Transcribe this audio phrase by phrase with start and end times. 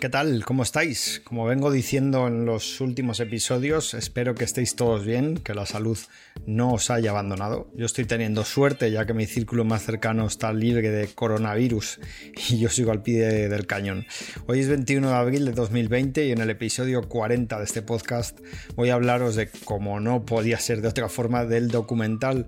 [0.00, 0.46] ¿qué tal?
[0.46, 1.20] ¿Cómo estáis?
[1.24, 5.98] Como vengo diciendo en los últimos episodios, espero que estéis todos bien, que la salud
[6.46, 7.70] no os haya abandonado.
[7.76, 12.00] Yo estoy teniendo suerte ya que mi círculo más cercano está libre de coronavirus
[12.48, 14.06] y yo sigo al pie del cañón.
[14.46, 18.38] Hoy es 21 de abril de 2020 y en el episodio 40 de este podcast
[18.76, 22.46] voy a hablaros de, como no podía ser de otra forma, del documental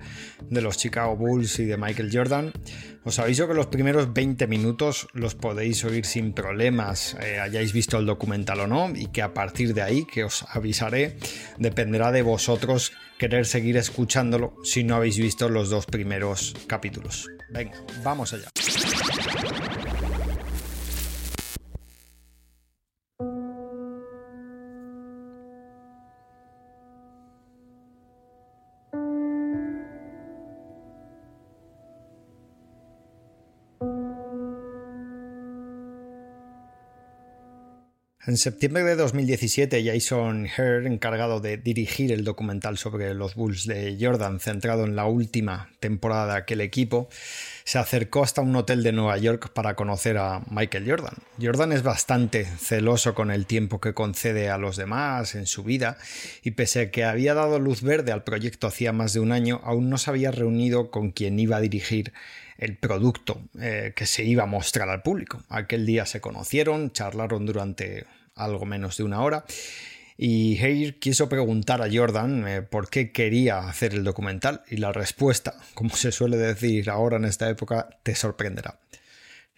[0.48, 2.52] de los Chicago Bulls y de Michael Jordan.
[3.04, 7.98] Os aviso que los primeros 20 minutos los podéis oír sin problemas, eh, hayáis visto
[7.98, 11.16] el documental o no, y que a partir de ahí, que os avisaré,
[11.58, 17.28] dependerá de vosotros querer seguir escuchándolo si no habéis visto los dos primeros capítulos.
[17.50, 17.72] Venga,
[18.04, 18.50] vamos allá.
[38.24, 43.98] En septiembre de 2017, Jason Hare, encargado de dirigir el documental sobre los Bulls de
[44.00, 47.08] Jordan, centrado en la última temporada de aquel equipo,
[47.64, 51.14] se acercó hasta un hotel de Nueva York para conocer a Michael Jordan.
[51.42, 55.98] Jordan es bastante celoso con el tiempo que concede a los demás en su vida
[56.44, 59.60] y pese a que había dado luz verde al proyecto hacía más de un año,
[59.64, 62.12] aún no se había reunido con quien iba a dirigir
[62.58, 65.42] el producto eh, que se iba a mostrar al público.
[65.48, 69.44] Aquel día se conocieron, charlaron durante algo menos de una hora
[70.16, 74.92] y Hare quiso preguntar a Jordan eh, por qué quería hacer el documental y la
[74.92, 78.78] respuesta, como se suele decir ahora en esta época, te sorprenderá.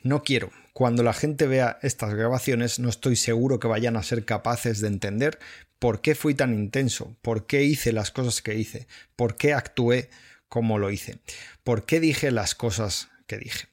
[0.03, 0.51] No quiero.
[0.73, 4.89] Cuando la gente vea estas grabaciones no estoy seguro que vayan a ser capaces de
[4.89, 5.39] entender
[5.79, 10.09] por qué fui tan intenso, por qué hice las cosas que hice, por qué actué
[10.55, 11.19] como lo hice,
[11.65, 13.67] por qué dije las cosas que dije.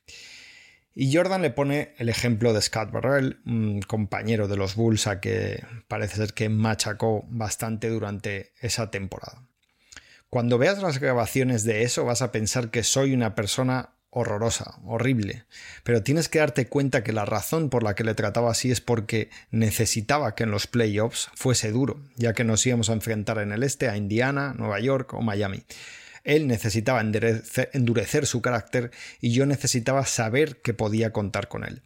[0.96, 5.20] Y Jordan le pone el ejemplo de Scott Burrell, un compañero de los Bulls a
[5.20, 9.44] que parece ser que machacó bastante durante esa temporada.
[10.32, 15.46] Cuando veas las grabaciones de eso vas a pensar que soy una persona horrorosa, horrible,
[15.84, 18.82] pero tienes que darte cuenta que la razón por la que le trataba así es
[18.82, 23.52] porque necesitaba que en los playoffs fuese duro, ya que nos íbamos a enfrentar en
[23.52, 25.64] el este a Indiana, Nueva York o Miami.
[26.24, 31.82] Él necesitaba endurecer, su carácter y yo necesitaba saber que podía contar con él.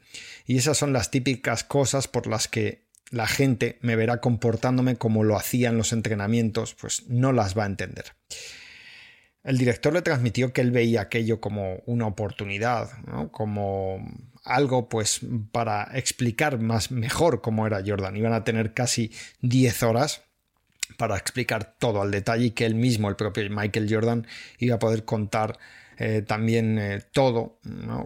[0.46, 5.24] Y esas son las típicas cosas por las que la gente me verá comportándome como
[5.24, 8.14] lo hacía en los entrenamientos, pues no las va a entender.
[9.44, 12.90] El director le transmitió que él veía aquello como una oportunidad,
[13.32, 14.04] como
[14.44, 18.18] algo pues para explicar más mejor cómo era Jordan.
[18.18, 20.25] Iban a tener casi 10 horas
[20.98, 24.28] para explicar todo al detalle y que él mismo, el propio Michael Jordan,
[24.60, 25.58] iba a poder contar
[25.98, 27.60] eh, también eh, todo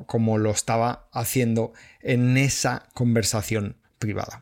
[0.06, 4.40] como lo estaba haciendo en esa conversación privada.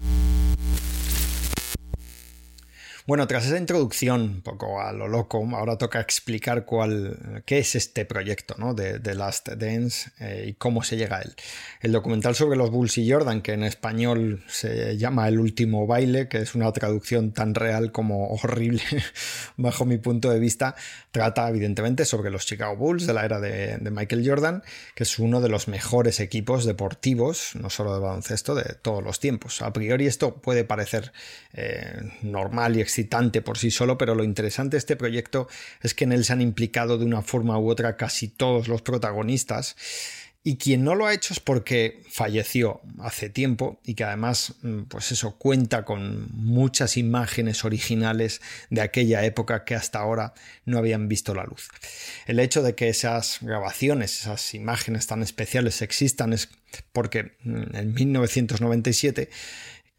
[3.08, 7.74] Bueno, tras esa introducción un poco a lo loco, ahora toca explicar cuál, qué es
[7.74, 8.74] este proyecto ¿no?
[8.74, 11.34] de, The Last Dance eh, y cómo se llega a él.
[11.80, 16.28] El documental sobre los Bulls y Jordan, que en español se llama El último baile,
[16.28, 18.84] que es una traducción tan real como horrible
[19.56, 20.76] bajo mi punto de vista,
[21.12, 24.64] trata evidentemente sobre los Chicago Bulls de la era de, Michael Jordan,
[24.96, 29.22] que es uno de los mejores equipos deportivos, no solo de baloncesto, de todos los
[29.22, 29.62] tiempos.
[29.62, 31.14] A priori esto puede parecer
[31.54, 35.48] eh, normal y excitante por sí solo, pero lo interesante de este proyecto
[35.84, 38.82] es que en él se han implicado de una forma u otra casi todos los
[38.82, 39.76] protagonistas.
[40.44, 44.84] Y quien no lo ha hecho es porque falleció hace tiempo y que además, mm,
[44.84, 50.34] pues eso, cuenta con muchas imágenes originales de aquella época que hasta ahora
[50.66, 51.68] no habían visto la luz.
[52.28, 56.50] El hecho de que esas grabaciones, esas imágenes tan especiales existan es
[56.94, 59.30] porque mm, en 1997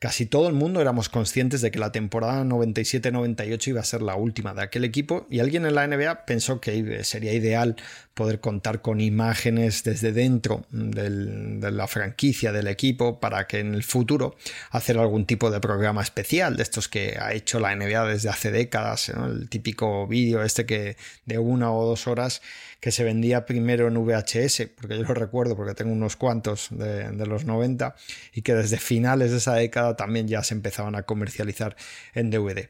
[0.01, 4.15] Casi todo el mundo éramos conscientes de que la temporada 97-98 iba a ser la
[4.15, 7.75] última de aquel equipo y alguien en la NBA pensó que sería ideal
[8.15, 13.83] poder contar con imágenes desde dentro de la franquicia del equipo para que en el
[13.83, 14.37] futuro
[14.71, 18.53] hacer algún tipo de programa especial de estos que ha hecho la NBA desde hace
[18.53, 20.97] décadas, el típico vídeo este que
[21.27, 22.41] de una o dos horas
[22.81, 27.11] que se vendía primero en VHS, porque yo lo recuerdo porque tengo unos cuantos de,
[27.27, 27.95] los 90
[28.35, 31.77] y que desde finales de esa década también ya se empezaban a comercializar
[32.15, 32.69] en DVD.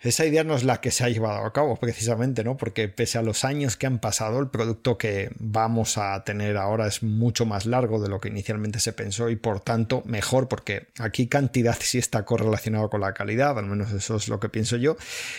[0.00, 2.56] Esa idea no es la que se ha llevado a cabo precisamente, ¿no?
[2.56, 6.86] Porque pese a los años que han pasado, el producto que vamos a tener ahora
[6.86, 10.88] es mucho más largo de lo que inicialmente se pensó y por tanto mejor porque
[10.98, 14.76] aquí cantidad sí está correlacionado con la calidad, al menos eso es lo que pienso
[14.76, 14.96] yo,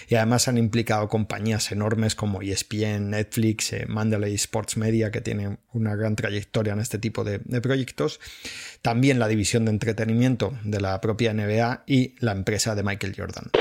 [0.10, 5.60] y además han implicado compañías enormes como ESPN, Netflix, eh, Mandalay Sports Media que tienen
[5.72, 8.20] una gran trayectoria en este tipo de, de proyectos,
[8.82, 13.52] también la división de entretenimiento de la propia NBA y la empresa de Michael Jordan.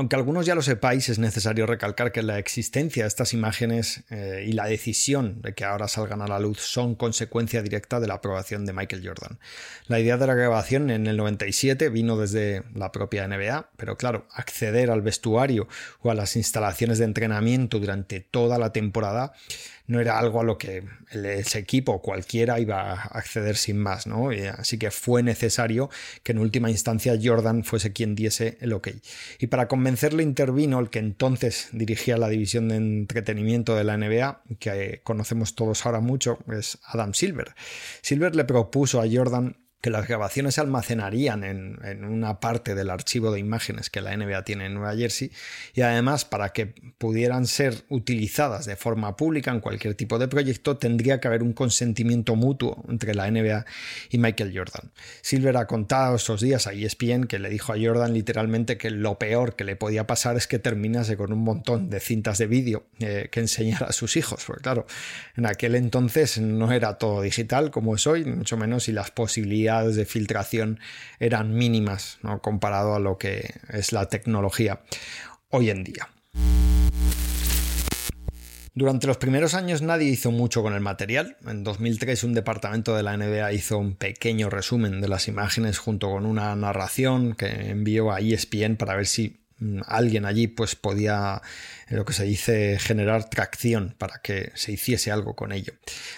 [0.00, 4.46] Aunque algunos ya lo sepáis, es necesario recalcar que la existencia de estas imágenes eh,
[4.48, 8.14] y la decisión de que ahora salgan a la luz son consecuencia directa de la
[8.14, 9.38] aprobación de Michael Jordan.
[9.88, 14.26] La idea de la grabación en el 97 vino desde la propia NBA, pero claro,
[14.32, 15.68] acceder al vestuario
[16.00, 19.34] o a las instalaciones de entrenamiento durante toda la temporada
[19.90, 24.30] no era algo a lo que ese equipo cualquiera iba a acceder sin más, ¿no?
[24.56, 25.90] así que fue necesario
[26.22, 28.88] que en última instancia Jordan fuese quien diese el ok.
[29.40, 34.44] Y para convencerle intervino el que entonces dirigía la división de entretenimiento de la NBA,
[34.60, 37.54] que conocemos todos ahora mucho, es Adam Silver.
[38.00, 43.32] Silver le propuso a Jordan que las grabaciones se almacenarían en, una parte del archivo
[43.32, 45.30] de imágenes que la NBA tiene en Nueva Jersey
[45.74, 46.66] y además para que
[46.98, 51.54] pudieran ser utilizadas de forma pública en cualquier tipo de proyecto tendría que haber un
[51.54, 53.64] consentimiento mutuo entre la NBA
[54.10, 54.92] y Michael Jordan.
[55.22, 59.18] Silver ha contado estos días a ESPN que le dijo a Jordan literalmente que lo
[59.18, 62.84] peor que le podía pasar es que terminase con un montón de cintas de vídeo
[62.98, 64.86] eh, que enseñara a sus hijos, porque claro,
[65.36, 69.69] en aquel entonces no era todo digital como es hoy, mucho menos y las posibilidades
[69.78, 70.80] de filtración
[71.18, 74.80] eran mínimas comparado a lo que es la tecnología
[75.50, 76.08] hoy en día.
[78.74, 81.36] Durante los primeros años nadie hizo mucho con el material.
[81.46, 86.10] En 2003 un departamento de la NBA hizo un pequeño resumen de las imágenes junto
[86.10, 91.42] con una narración que envió a ESPN para ver si mm, alguien allí pues podía
[91.96, 95.72] lo que se dice generar tracción para que se hiciese algo con ello.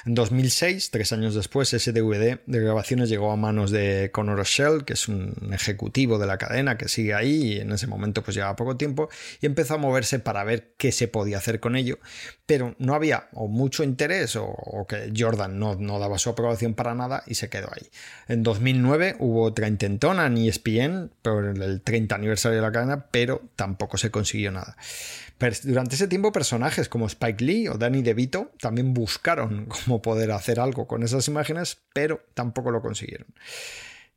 [0.05, 4.85] En 2006, tres años después, ese DVD de grabaciones llegó a manos de Conor Rochelle,
[4.85, 8.37] que es un ejecutivo de la cadena que sigue ahí y en ese momento pues
[8.37, 9.09] llevaba poco tiempo
[9.41, 11.99] y empezó a moverse para ver qué se podía hacer con ello,
[12.47, 17.23] pero no había o mucho interés o, que Jordan no, daba su aprobación para nada
[17.27, 17.89] y se quedó ahí.
[18.29, 23.43] En 2009 hubo otra intentona en ESPN por el 30 aniversario de la cadena, pero
[23.57, 24.77] tampoco se consiguió nada.
[25.65, 30.61] Durante ese tiempo personajes como Spike Lee o Danny DeVito también buscaron cómo poder hacer
[30.61, 33.29] algo con esas imágenes, pero tampoco lo consiguieron.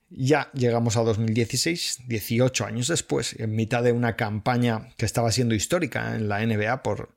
[0.10, 5.56] Ya llegamos a 2016, 18 años después, en mitad de una campaña que estaba siendo
[5.56, 7.10] histórica en la NBA por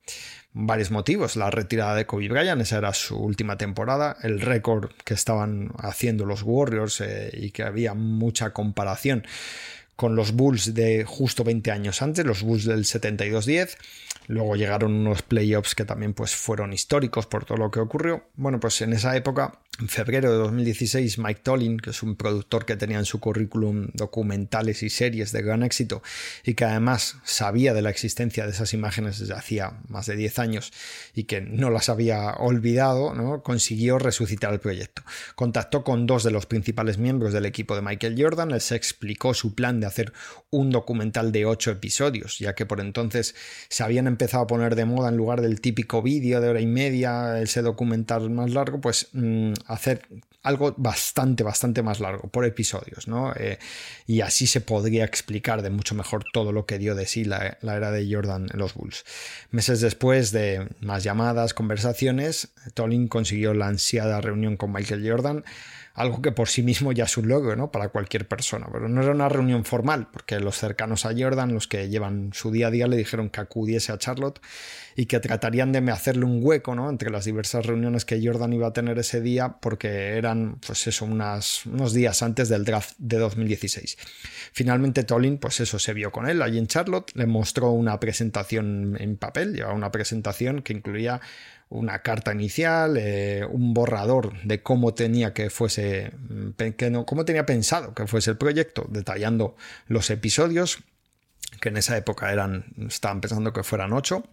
[0.52, 1.36] varios motivos.
[1.36, 6.24] La retirada de Kobe Bryant, esa era su última temporada, el récord que estaban haciendo
[6.24, 9.24] los Warriors eh, y que había mucha comparación
[9.98, 13.76] con los Bulls de justo 20 años antes, los Bulls del 72-10.
[14.28, 18.22] Luego llegaron unos playoffs que también pues, fueron históricos por todo lo que ocurrió.
[18.36, 22.66] Bueno, pues en esa época en febrero de 2016, Mike Tollin, que es un productor
[22.66, 26.02] que tenía en su currículum documentales y series de gran éxito
[26.44, 30.38] y que además sabía de la existencia de esas imágenes desde hacía más de 10
[30.40, 30.72] años
[31.14, 35.02] y que no las había olvidado, consiguió resucitar el proyecto.
[35.36, 39.54] Contactó con dos de los principales miembros del equipo de Michael Jordan, les explicó su
[39.54, 40.12] plan de hacer
[40.50, 43.36] un documental de 8 episodios, ya que por entonces
[43.68, 46.66] se habían empezado a poner de moda en lugar del típico vídeo de hora y
[46.66, 50.02] media, ese documental más largo, pues mm, hacer
[50.42, 53.32] algo bastante, bastante más largo, por episodios, ¿no?
[53.34, 53.58] Eh,
[54.06, 57.58] y así se podría explicar de mucho mejor todo lo que dio de sí la,
[57.60, 59.04] la, era de Jordan en los Bulls.
[59.50, 65.44] Meses después de más llamadas, conversaciones, Tolin consiguió la ansiada reunión con Michael Jordan
[65.98, 67.72] algo que por sí mismo ya es un logro ¿no?
[67.72, 71.66] para cualquier persona, pero no era una reunión formal, porque los cercanos a Jordan, los
[71.66, 74.40] que llevan su día a día, le dijeron que acudiese a Charlotte
[74.94, 76.88] y que tratarían de hacerle un hueco ¿no?
[76.88, 81.04] entre las diversas reuniones que Jordan iba a tener ese día, porque eran, pues eso,
[81.04, 83.98] unos días antes del draft de 2016.
[84.52, 88.96] Finalmente Tolin, pues eso, se vio con él allí en Charlotte, le mostró una presentación
[89.00, 91.20] en papel, llevaba una presentación que incluía
[91.70, 97.24] una carta inicial, eh, un borrador de cómo tenía que fuese, mm, que no, cómo
[97.24, 99.56] tenía pensado que fuese el proyecto, detallando
[99.86, 100.78] los episodios,
[101.60, 104.24] que en esa época eran, estaban pensando que fueran ocho.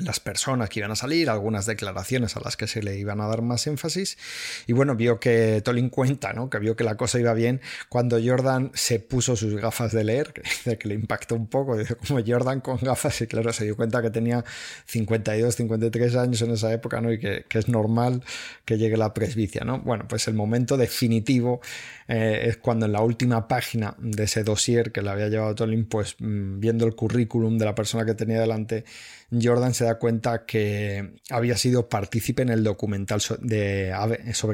[0.00, 3.26] Las personas que iban a salir, algunas declaraciones a las que se le iban a
[3.26, 4.18] dar más énfasis.
[4.66, 6.50] Y bueno, vio que Tolin cuenta, ¿no?
[6.50, 10.32] Que vio que la cosa iba bien cuando Jordan se puso sus gafas de leer,
[10.32, 11.76] que, que le impactó un poco.
[11.76, 14.44] Dice, como Jordan con gafas, y claro, se dio cuenta que tenía
[14.86, 17.12] 52, 53 años en esa época, ¿no?
[17.12, 18.22] Y que, que es normal
[18.64, 19.80] que llegue la presbicia, ¿no?
[19.80, 21.60] Bueno, pues el momento definitivo
[22.08, 25.84] eh, es cuando en la última página de ese dossier que le había llevado Tolin,
[25.84, 28.84] pues mm, viendo el currículum de la persona que tenía delante,
[29.30, 33.92] Jordan se da cuenta que había sido partícipe en el documental sobre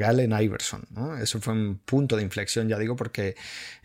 [0.05, 0.87] Allen Iverson.
[1.21, 3.37] Eso fue un punto de inflexión, ya digo, porque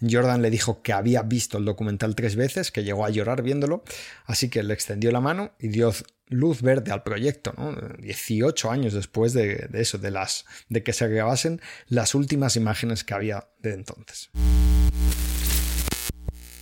[0.01, 3.83] Jordan le dijo que había visto el documental tres veces, que llegó a llorar viéndolo,
[4.25, 5.93] así que le extendió la mano y dio
[6.27, 7.53] luz verde al proyecto,
[7.99, 13.03] 18 años después de, de, eso, de, las, de que se grabasen las últimas imágenes
[13.03, 14.29] que había de entonces.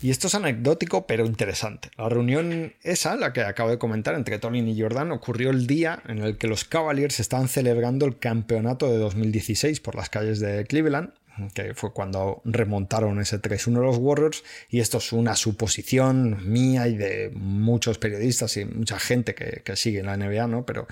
[0.01, 1.89] Y esto es anecdótico pero interesante.
[1.97, 6.01] La reunión esa, la que acabo de comentar entre Tolin y Jordan, ocurrió el día
[6.07, 10.65] en el que los Cavaliers estaban celebrando el campeonato de 2016 por las calles de
[10.65, 11.11] Cleveland,
[11.53, 16.95] que fue cuando remontaron ese 3-1 los Warriors, y esto es una suposición mía y
[16.95, 20.65] de muchos periodistas y mucha gente que, que sigue la NBA, ¿no?
[20.65, 20.87] Pero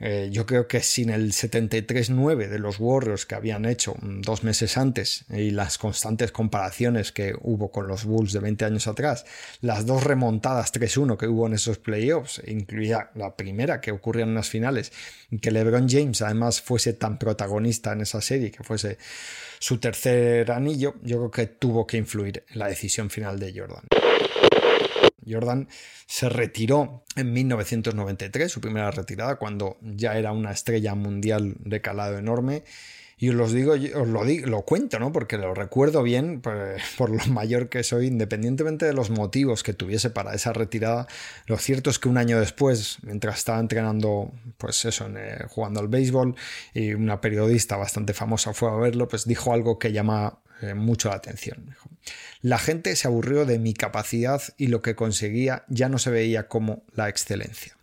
[0.00, 4.76] eh, yo creo que sin el 73-9 de los Warriors que habían hecho dos meses
[4.76, 9.24] antes y las constantes comparaciones que hubo con los Bulls de 20 años atrás,
[9.60, 14.34] las dos remontadas 3-1 que hubo en esos playoffs, incluida la primera que ocurrió en
[14.34, 14.92] las finales,
[15.40, 18.98] que LeBron James además fuese tan protagonista en esa serie, que fuese
[19.60, 23.84] su tercer anillo, yo creo que tuvo que influir en la decisión final de Jordan.
[25.28, 25.68] Jordan
[26.06, 32.18] se retiró en 1993, su primera retirada, cuando ya era una estrella mundial de calado
[32.18, 32.64] enorme.
[33.16, 35.12] Y os, digo, os lo, digo, lo cuento, ¿no?
[35.12, 36.40] Porque lo recuerdo bien
[36.98, 41.06] por, lo mayor que soy, independientemente de los motivos que tuviese para esa retirada.
[41.46, 45.88] Lo cierto es que un año después, mientras estaba entrenando, pues eso, eh, jugando al
[45.88, 46.34] béisbol,
[46.74, 51.08] y una periodista bastante famosa fue a verlo, pues dijo algo que llama eh, mucho
[51.08, 51.76] la atención.
[52.40, 56.48] La gente se aburrió de mi capacidad y lo que conseguía ya no se veía
[56.48, 57.76] como la excelencia.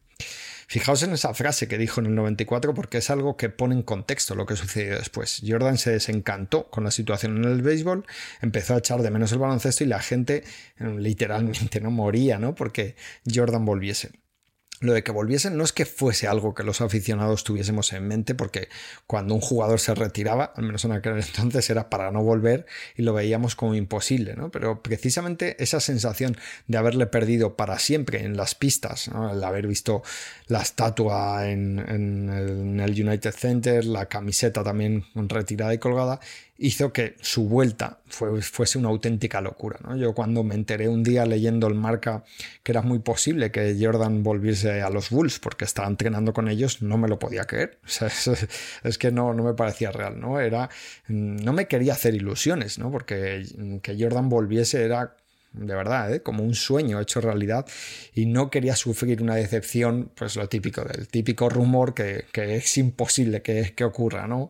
[0.68, 3.82] Fijaos en esa frase que dijo en el 94 porque es algo que pone en
[3.82, 5.42] contexto lo que sucedió después.
[5.46, 8.06] Jordan se desencantó con la situación en el béisbol,
[8.42, 10.46] empezó a echar de menos el baloncesto y la gente
[10.78, 12.56] literalmente no moría, ¿no?
[12.56, 12.96] Porque
[13.30, 14.12] Jordan volviese
[14.82, 18.36] lo de que volviesen no es que fuese algo que los aficionados tuviésemos en mente,
[18.36, 18.68] porque
[19.06, 22.66] cuando un jugador se retiraba, al menos en aquel entonces, era para no volver
[22.98, 24.50] y lo veíamos como imposible, ¿no?
[24.50, 26.36] Pero precisamente esa sensación
[26.68, 30.02] de haberle perdido para siempre en las pistas, el haber visto
[30.48, 36.20] la estatua en, en el United Center, la camiseta también retirada y colgada,
[36.62, 39.80] hizo que su vuelta fuese una auténtica locura.
[39.84, 39.98] ¿no?
[39.98, 42.24] Yo cuando me enteré un día leyendo el marca
[42.62, 46.84] que era muy posible que Jordan volviese a los Bulls porque estaba entrenando con ellos,
[46.84, 47.80] no me lo podía creer.
[48.84, 50.20] es, que no, no me parecía real.
[50.20, 50.40] ¿no?
[50.40, 50.70] Era,
[51.08, 52.92] no me quería hacer ilusiones, ¿no?
[52.92, 53.44] porque
[53.82, 55.16] que Jordan volviese era
[55.54, 56.22] de verdad, ¿eh?
[56.22, 57.66] como un sueño hecho realidad
[58.14, 62.78] y no quería sufrir una decepción, pues lo típico del típico rumor que, que es
[62.78, 64.50] imposible que, que ocurra, ¿no?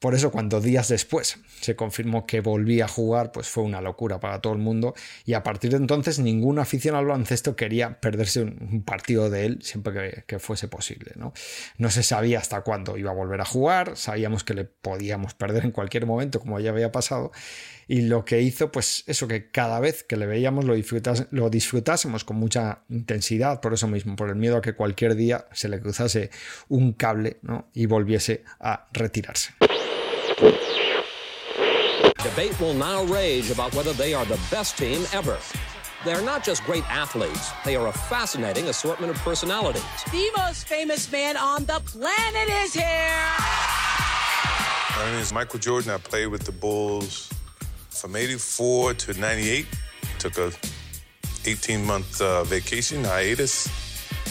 [0.00, 4.18] Por eso cuando días después se confirmó que volvía a jugar, pues fue una locura
[4.18, 4.94] para todo el mundo
[5.26, 9.58] y a partir de entonces ningún aficionado al baloncesto quería perderse un partido de él
[9.60, 11.12] siempre que, fuese posible.
[11.16, 11.90] ¿no?
[11.90, 15.70] se sabía hasta cuándo iba a volver a jugar, sabíamos que le podíamos perder en
[15.70, 17.30] cualquier momento como ya había pasado
[17.86, 22.38] y lo que hizo pues eso que cada vez que le veíamos lo, disfrutásemos con
[22.38, 26.30] mucha intensidad por eso mismo, por el miedo a que cualquier día se le cruzase
[26.68, 27.38] un cable
[27.74, 29.52] y volviese a retirarse.
[32.22, 35.36] Debate will now rage about whether they are the best team ever.
[36.02, 39.84] They're not just great athletes, they are a fascinating assortment of personalities.
[40.10, 43.28] The most famous man on the planet is here.
[44.96, 45.90] My name is Michael Jordan.
[45.90, 47.28] I played with the Bulls
[47.90, 49.66] from 84 to 98.
[50.18, 50.52] Took a
[51.44, 53.68] 18 month uh, vacation, hiatus.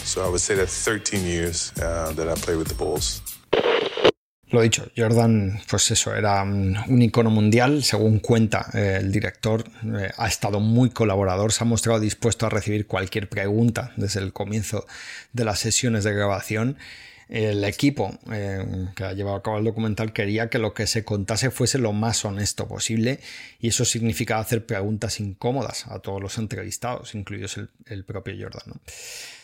[0.04, 3.22] So I would say that's 13 years uh, that I played with the Bulls.
[4.52, 10.10] Lo dicho, Jordan, pues eso, era un icono mundial, según cuenta eh, el director, eh,
[10.18, 14.88] ha estado muy colaborador, se ha mostrado dispuesto a recibir cualquier pregunta desde el comienzo
[15.34, 16.78] de las sesiones de grabación.
[17.30, 21.04] El equipo eh, que ha llevado a cabo el documental quería que lo que se
[21.04, 23.20] contase fuese lo más honesto posible
[23.60, 28.82] y eso significaba hacer preguntas incómodas a todos los entrevistados, incluidos el, propio Jordan.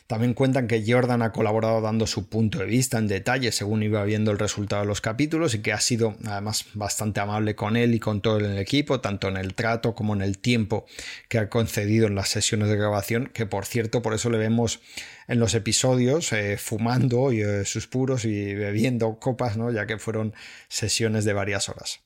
[0.07, 4.03] También cuentan que Jordan ha colaborado dando su punto de vista en detalle según iba
[4.03, 7.95] viendo el resultado de los capítulos y que ha sido además bastante amable con él
[7.95, 10.85] y con todo el equipo, tanto en el trato como en el tiempo
[11.27, 14.79] que ha concedido en las sesiones de grabación, que por cierto, por eso le vemos
[15.27, 19.71] en los episodios eh, fumando y, eh, sus puros y bebiendo copas, ¿no?
[19.71, 20.35] ya que fueron
[20.67, 22.01] sesiones de varias horas.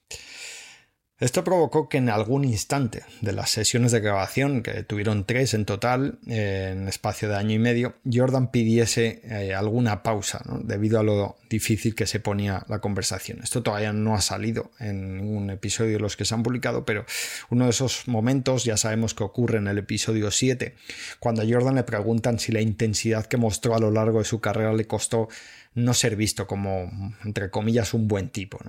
[1.20, 5.66] Esto provocó que en algún instante de las sesiones de grabación, que tuvieron tres en
[5.66, 11.36] total, en espacio de año y medio, Jordan pidiese eh, alguna pausa, debido a lo
[11.50, 13.42] difícil que se ponía la conversación.
[13.44, 17.06] Esto todavía no ha salido en ningún episodio de los que se han publicado, pero
[17.50, 20.76] uno de esos momentos ya sabemos que ocurre en el episodio 7,
[21.20, 24.40] cuando a Jordan le preguntan si la intensidad que mostró a lo largo de su
[24.40, 25.28] carrera le costó
[25.74, 26.92] no ser visto como,
[27.24, 28.60] entre comillas, un buen tipo.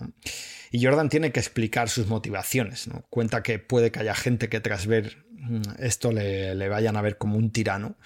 [0.70, 2.88] Y Jordan tiene que explicar sus motivaciones.
[2.88, 3.04] ¿no?
[3.10, 7.02] Cuenta que puede que haya gente que tras ver mm, esto le, le vayan a
[7.02, 7.96] ver como un tirano,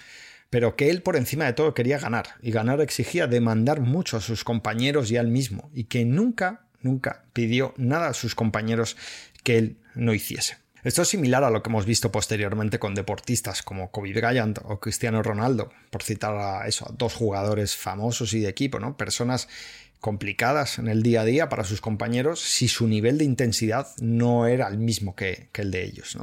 [0.49, 4.21] pero que él por encima de todo quería ganar, y ganar exigía demandar mucho a
[4.21, 8.95] sus compañeros y a él mismo, y que nunca, nunca pidió nada a sus compañeros
[9.43, 10.64] que él no hiciese.
[10.85, 14.79] Esto es similar a lo que hemos visto posteriormente con deportistas como Kobe Bryant o
[14.79, 18.95] Cristiano Ronaldo, por citar a eso, a dos jugadores famosos y de equipo, ¿no?
[18.95, 19.47] Personas
[19.99, 24.45] complicadas en el día a día para sus compañeros si su nivel de intensidad no
[24.45, 26.15] era el mismo que, el de ellos.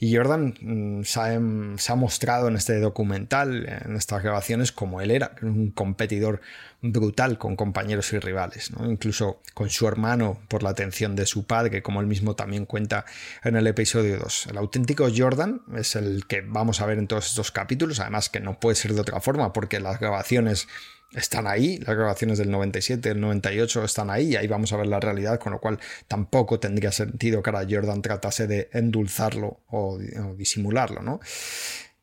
[0.00, 5.36] Y Jordan mm, se, ha, mostrado en este documental, en estas grabaciones, como él era,
[5.42, 6.40] un competidor
[6.82, 11.80] brutal con compañeros y rivales, incluso con su hermano por la atención de su padre,
[11.80, 13.04] como él mismo también cuenta
[13.44, 14.48] en el episodio 2.
[14.48, 18.40] El auténtico Jordan es el que vamos a ver en todos estos capítulos, además que
[18.40, 20.66] no puede ser de otra forma porque las grabaciones
[21.14, 24.86] están ahí, las grabaciones del 97, del 98 están ahí, y ahí vamos a ver
[24.86, 29.98] la realidad, con lo cual tampoco tendría sentido que ahora Jordan tratase de endulzarlo o,
[29.98, 31.20] o disimularlo, ¿no?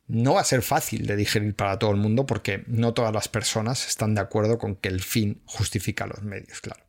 [0.09, 3.27] No va a ser fácil de digerir para todo el mundo porque no todas las
[3.27, 6.83] personas están de acuerdo con que el fin justifica los medios, claro.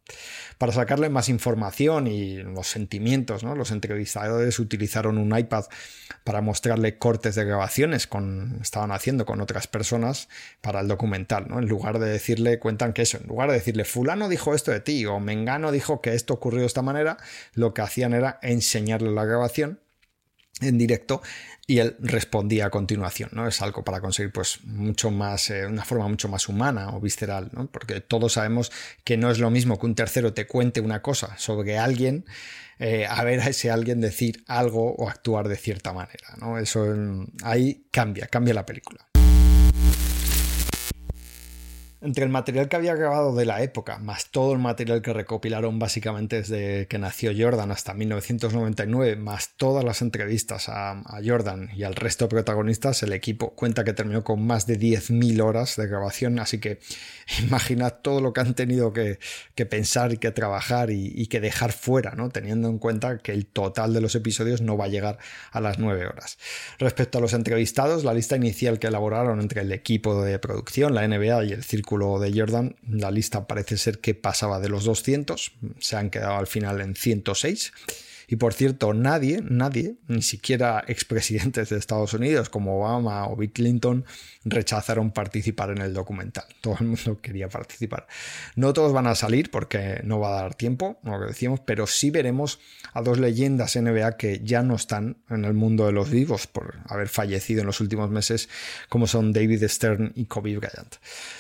[0.57, 3.55] Para sacarle más información y los sentimientos, ¿no?
[3.55, 5.67] los entrevistadores utilizaron un iPad
[6.25, 10.31] para mostrarle cortes de grabaciones con estaban haciendo con otras personas
[10.63, 11.47] para el documental.
[11.47, 11.59] ¿no?
[11.59, 14.81] En lugar de decirle, cuentan que eso, en lugar de decirle, fulano dijo esto de
[14.81, 17.19] ti o Mengano dijo que esto ocurrió de esta manera,
[17.53, 19.79] lo que hacían era enseñarle la grabación
[20.61, 21.23] en directo
[21.67, 23.47] y él respondía a continuación, ¿no?
[23.47, 27.51] Es algo para conseguir pues mucho más, eh, una forma mucho más humana o visceral,
[27.53, 27.67] ¿no?
[27.69, 28.73] Porque todos sabemos
[29.05, 32.25] que no es lo mismo que un tercero te cuente una cosa sobre alguien
[32.81, 36.59] eh, a ver a ese alguien decir algo o actuar de cierta manera, ¿no?
[36.59, 39.07] Eso mm, ahí cambia, cambia la película.
[42.03, 45.79] Entre el material que había grabado de la época, más todo el material que recopilaron
[45.79, 51.95] básicamente desde que nació Jordan hasta 1999, más todas las entrevistas a, Jordan y al
[51.95, 56.39] resto de protagonistas, el equipo cuenta que terminó con más de 10.000 horas de grabación,
[56.39, 56.79] así que
[57.43, 59.19] imagina todo lo que han tenido que,
[59.69, 62.31] pensar y que trabajar y, que dejar fuera, ¿no?
[62.31, 65.19] teniendo en cuenta que el total de los episodios no va a llegar
[65.53, 66.39] a las 9 horas.
[66.79, 71.07] Respecto a los entrevistados, la lista inicial que elaboraron entre el equipo de producción, la
[71.07, 75.53] NBA y el Círculo de Jordan, la lista parece ser que pasaba de los 200,
[75.79, 77.73] se han quedado al final en 106.
[78.31, 83.53] Y por cierto, nadie, nadie, ni siquiera expresidentes de Estados Unidos como Obama o Bill
[83.53, 84.05] Clinton,
[84.45, 86.45] rechazaron participar en el documental.
[86.61, 88.07] Todo el mundo quería participar.
[88.55, 91.89] No todos van a salir porque no va a dar tiempo, lo que decíamos, pero
[91.89, 92.61] sí veremos
[92.93, 96.79] a dos leyendas NBA que ya no están en el mundo de los vivos por
[96.87, 98.49] haber fallecido en los últimos meses,
[98.89, 100.95] como son David Stern y Kobe Bryant.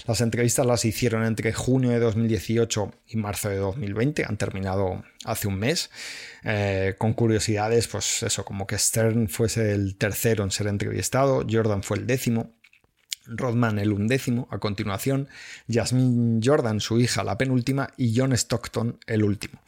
[0.09, 5.49] Las entrevistas las hicieron entre junio de 2018 y marzo de 2020, han terminado hace
[5.49, 5.91] un mes.
[6.45, 11.83] Eh, con curiosidades, pues eso, como que Stern fuese el tercero en ser entrevistado, Jordan
[11.83, 12.55] fue el décimo,
[13.27, 15.29] Rodman el undécimo, a continuación,
[15.69, 19.61] Jasmine Jordan, su hija, la penúltima, y John Stockton el último.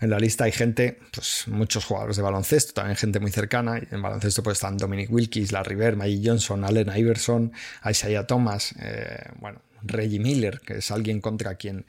[0.00, 4.02] En la lista hay gente, pues muchos jugadores de baloncesto, también gente muy cercana, en
[4.02, 7.52] baloncesto pues están Dominic Wilkins, Larry Bird, Maggie Johnson, Allen Iverson,
[7.88, 11.86] Isaiah Thomas, eh, bueno, Reggie Miller, que es alguien contra quien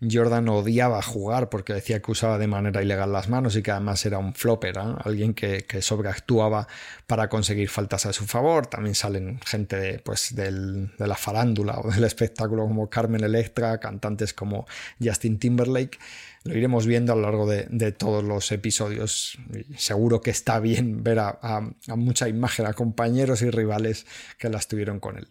[0.00, 4.04] Jordan odiaba jugar porque decía que usaba de manera ilegal las manos y que además
[4.06, 4.94] era un flopper, ¿eh?
[5.04, 6.68] alguien que, sobreactuaba
[7.06, 8.66] para conseguir faltas a su favor.
[8.66, 14.34] También salen gente de, pues, de la farándula o del espectáculo como Carmen Electra, cantantes
[14.34, 14.66] como
[15.02, 15.98] Justin Timberlake.
[16.44, 19.38] Lo iremos viendo a lo largo de, todos los episodios.
[19.76, 24.06] seguro que está bien ver a, a mucha imagen, a compañeros y rivales
[24.38, 25.28] que las tuvieron con él.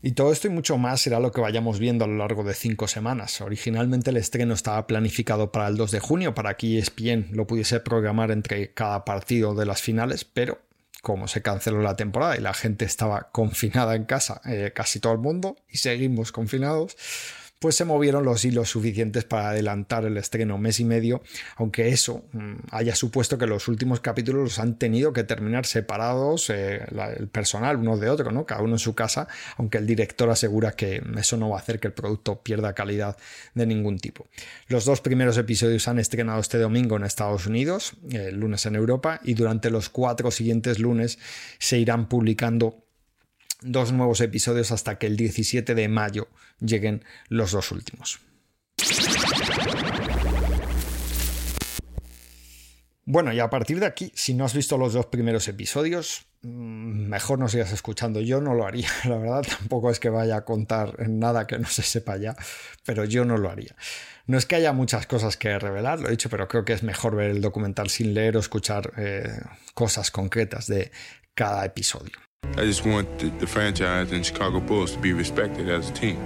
[0.00, 2.54] Y todo esto y mucho más será lo que vayamos viendo a lo largo de
[2.54, 3.40] cinco semanas.
[3.40, 7.80] Originalmente el estreno estaba planificado para el 2 de junio, para que ESPN lo pudiese
[7.80, 10.60] programar entre cada partido de las finales, pero
[11.02, 15.12] como se canceló la temporada y la gente estaba confinada en casa, eh, casi todo
[15.12, 16.96] el mundo, y seguimos confinados,
[17.58, 21.22] pues se movieron los hilos suficientes para adelantar el estreno mes y medio,
[21.56, 26.50] aunque eso mm, haya supuesto que los últimos capítulos los han tenido que terminar separados
[26.50, 26.84] eh,
[27.16, 28.46] el personal uno de otro, ¿no?
[28.46, 31.80] cada uno en su casa, aunque el director asegura que eso no va a hacer
[31.80, 33.16] que el producto pierda calidad
[33.54, 34.26] de ningún tipo.
[34.68, 39.20] Los dos primeros episodios han estrenado este domingo en Estados Unidos, el lunes en Europa,
[39.24, 41.18] y durante los cuatro siguientes lunes
[41.58, 42.84] se irán publicando
[43.62, 46.28] dos nuevos episodios hasta que el 17 de mayo
[46.60, 48.20] lleguen los dos últimos.
[53.10, 57.08] Bueno, y a partir de aquí, si no has visto los dos primeros episodios, mm,
[57.08, 58.20] mejor no sigas escuchando.
[58.20, 59.46] Yo no lo haría, la verdad.
[59.48, 62.36] Tampoco es que vaya a contar nada que no se sepa ya,
[62.84, 63.74] pero yo no lo haría.
[64.26, 66.82] No es que haya muchas cosas que revelar, lo he dicho, pero creo que es
[66.82, 69.40] mejor ver el documental sin leer o escuchar eh,
[69.72, 70.92] cosas concretas de
[71.34, 72.12] cada episodio.
[72.58, 76.18] I just want the, franchise Chicago Bulls to be respected as a team,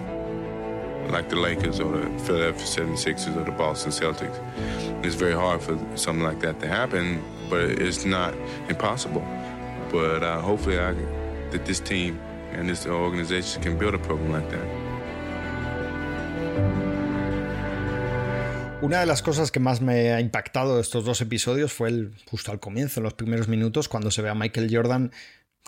[1.11, 4.39] like the Lakers or the Philadelphia 76ers or the Boston Celtics.
[5.05, 8.35] It's very hard for something like that to happen, but it's not
[8.69, 9.25] impossible.
[9.91, 10.95] But uh, hopefully, I,
[11.51, 12.19] that this team
[12.53, 14.93] and this organization can build a program like that.
[18.83, 22.13] Una de las cosas que más me ha impactado de estos dos episodios fue el,
[22.29, 25.13] justo al comienzo, en los primeros minutos, cuando se ve a Michael Jordan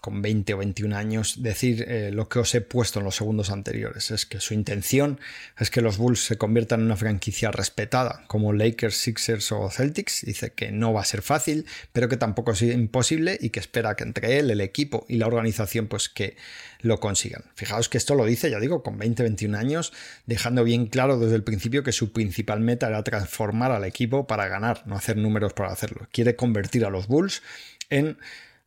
[0.05, 3.49] con 20 o 21 años decir eh, lo que os he puesto en los segundos
[3.49, 4.11] anteriores.
[4.11, 5.19] Es que su intención
[5.59, 10.27] es que los Bulls se conviertan en una franquicia respetada, como Lakers, Sixers o Celtics.
[10.27, 11.65] Dice que no va a ser fácil,
[11.95, 15.27] pero que tampoco es imposible y que espera que entre él, el equipo y la
[15.27, 16.37] organización pues que
[16.81, 17.45] lo consigan.
[17.55, 19.95] Fijaos que esto lo dice, ya digo, con 20, 21 años,
[20.27, 24.49] dejando bien claro desde el principio que su principal meta era transformar al equipo para
[24.49, 26.07] ganar, no hacer números para hacerlo.
[26.13, 27.43] Quiere convertir a los Bulls
[27.89, 28.19] en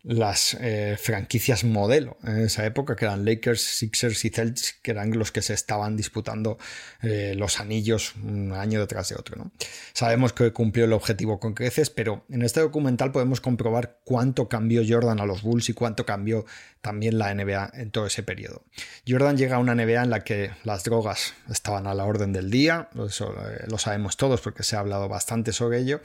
[0.08, 5.12] las eh, franquicias modelo en esa época, que eran Lakers, Sixers y Celtics, que eran
[5.12, 6.58] los que se estaban disputando
[7.02, 9.36] eh, los anillos un año detrás de otro.
[9.36, 9.52] ¿no?
[9.92, 14.82] Sabemos que cumplió el objetivo con creces, pero en este documental podemos comprobar cuánto cambió
[14.88, 16.46] Jordan a los Bulls y cuánto cambió
[16.80, 18.64] también la NBA en todo ese periodo.
[19.06, 22.50] Jordan llega a una NBA en la que las drogas estaban a la orden del
[22.50, 26.00] día, eso eh, lo sabemos todos porque se ha hablado bastante sobre ello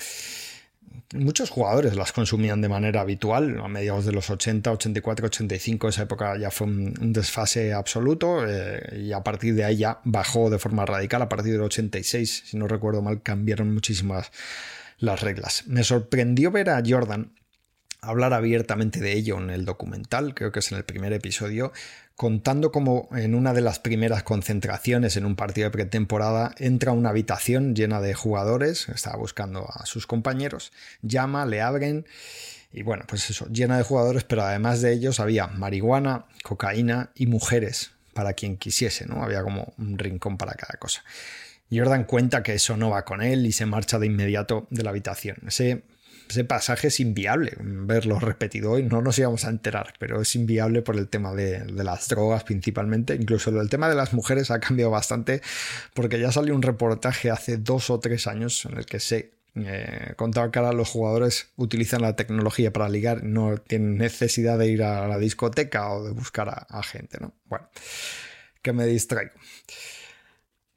[1.14, 5.88] muchos jugadores las consumían de manera habitual a mediados de los 80, 84, 85.
[5.88, 10.50] Esa época ya fue un, desfase absoluto eh, y a partir de ahí ya bajó
[10.50, 11.22] de forma radical.
[11.22, 14.30] A partir del 86, si no recuerdo mal, cambiaron muchísimas
[14.98, 15.64] las reglas.
[15.66, 17.32] Me sorprendió ver a Jordan
[18.02, 21.72] hablar abiertamente de ello en el documental, creo que es en el primer episodio,
[22.16, 26.94] contando como en una de las primeras concentraciones en un partido de pretemporada entra a
[26.94, 32.06] una habitación llena de jugadores, estaba buscando a sus compañeros, llama, le abren
[32.72, 37.26] y bueno, pues eso, llena de jugadores, pero además de ellos había marihuana, cocaína y
[37.26, 39.22] mujeres para quien quisiese, ¿no?
[39.22, 41.04] Había como un rincón para cada cosa.
[41.70, 44.90] Jordan cuenta que eso no va con él y se marcha de inmediato de la
[44.90, 45.36] habitación.
[45.46, 45.82] Ese
[46.28, 50.82] ese pasaje es inviable verlo repetido hoy, no nos íbamos a enterar, pero es inviable
[50.82, 54.90] por el tema de, las drogas principalmente, incluso el tema de las mujeres ha cambiado
[54.90, 55.42] bastante
[55.94, 60.14] porque ya salió un reportaje hace dos o tres años en el que se eh,
[60.16, 64.82] contaba que ahora los jugadores utilizan la tecnología para ligar, no tienen necesidad de ir
[64.82, 67.34] a la discoteca o de buscar a, a gente, ¿no?
[67.46, 67.68] Bueno,
[68.62, 69.32] que me distraigo.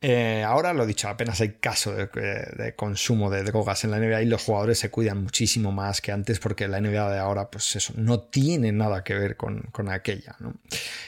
[0.08, 4.26] Eh, ahora lo dicho, apenas hay caso de, consumo de drogas en la NBA y
[4.28, 7.92] los jugadores se cuidan muchísimo más que antes porque la NBA de ahora, pues eso,
[7.98, 10.36] no tiene nada que ver con, aquella.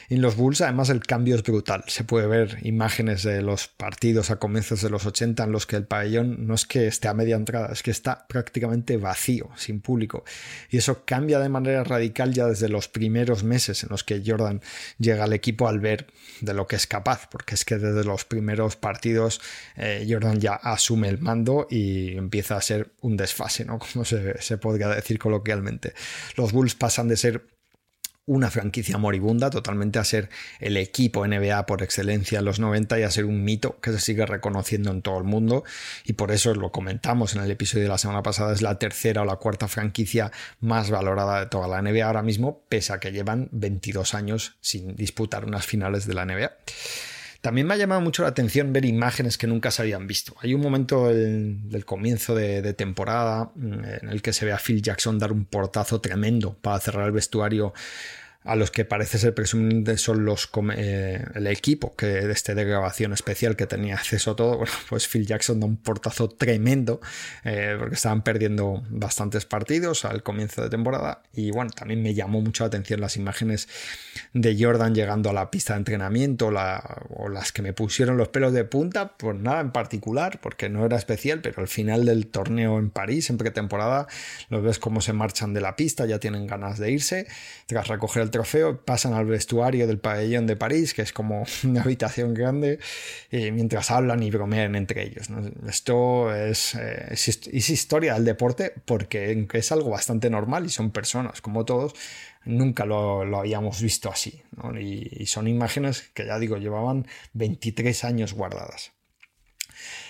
[0.08, 1.84] En los Bulls, además, el cambio es brutal.
[1.86, 5.76] Se puede ver imágenes de los partidos a comienzos de los 80 en los que
[5.76, 9.80] el pabellón no es que esté a media entrada, es que está prácticamente vacío, sin
[9.80, 10.24] público.
[10.70, 14.60] Y eso cambia de manera radical ya desde los primeros meses en los que Jordan
[14.98, 16.08] llega al equipo al ver
[16.40, 18.87] de lo que es capaz, porque es que desde los primeros partidos
[19.76, 23.78] eh, Jordan ya asume el mando y empieza a ser un desfase, ¿no?
[23.92, 25.94] Como se, se podría decir coloquialmente.
[26.36, 27.42] Los Bulls pasan de ser
[28.28, 30.28] una franquicia moribunda totalmente a ser
[30.60, 33.98] el equipo NBA por excelencia en los 90 y a ser un mito que se
[33.98, 35.64] sigue reconociendo en todo el mundo
[36.04, 39.22] y por eso lo comentamos en el episodio de la semana pasada es la tercera
[39.22, 43.12] o la cuarta franquicia más valorada de toda la NBA ahora mismo pese a que
[43.12, 46.52] llevan 22 años sin disputar unas finales de la NBA.
[47.40, 50.34] También me ha llamado mucho la atención ver imágenes que nunca se habían visto.
[50.40, 54.82] Hay un momento del, comienzo de, temporada mm, en el que se ve a Phil
[54.82, 57.72] Jackson dar un portazo tremendo para cerrar el vestuario
[58.48, 62.64] a los que parece ser presumiblemente son los eh, el equipo que de este de
[62.64, 67.02] grabación especial que tenía acceso a todo, bueno, pues Phil Jackson da un portazo tremendo
[67.44, 71.22] eh, porque estaban perdiendo bastantes partidos al comienzo de temporada.
[71.34, 73.68] Y bueno, también me llamó mucho la atención las imágenes
[74.32, 78.54] de Jordan llegando a la pista de entrenamiento o las que me pusieron los pelos
[78.54, 82.78] de punta, pues nada en particular, porque no era especial, pero al final del torneo
[82.78, 84.06] en París, en pretemporada,
[84.48, 87.26] los ves cómo se marchan de la pista, ya tienen ganas de irse,
[87.66, 88.30] tras recoger el
[88.84, 92.78] pasan al vestuario del pabellón de París, que es como una habitación grande,
[93.30, 95.28] y mientras hablan y bromean entre ellos.
[95.68, 101.40] Esto es, eh, es, historia del deporte porque es algo bastante normal y son personas
[101.40, 101.94] como todos.
[102.44, 104.42] Nunca lo, habíamos visto así.
[104.80, 108.92] Y son imágenes que ya digo, llevaban 23 años guardadas.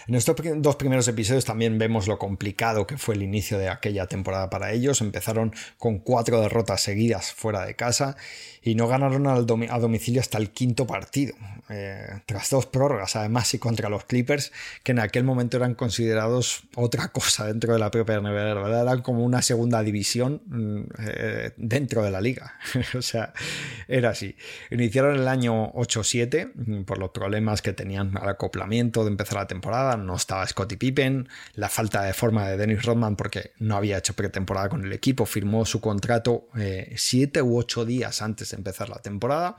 [0.09, 4.07] En estos dos primeros episodios también vemos lo complicado que fue el inicio de aquella
[4.07, 5.03] temporada para ellos.
[5.03, 8.16] Empezaron con cuatro derrotas seguidas fuera de casa
[8.62, 11.35] y no ganaron a domicilio hasta el quinto partido,
[11.68, 16.64] eh, tras dos prórrogas, además, y contra los Clippers, que en aquel momento eran considerados
[16.75, 18.83] otra cosa dentro de la propia NBA, ¿verdad?
[18.83, 22.55] Eran como una segunda división mm, eh, dentro de la liga.
[22.97, 23.33] o sea,
[23.87, 24.37] era así.
[24.71, 29.47] Iniciaron el año 8-7 mm, por los problemas que tenían al acoplamiento de empezar la
[29.47, 29.97] temporada.
[30.06, 34.14] No estaba Scottie Pippen, la falta de forma de Dennis Rodman porque no había hecho
[34.14, 38.88] pretemporada con el equipo, firmó su contrato eh, siete u ocho días antes de empezar
[38.88, 39.56] la temporada.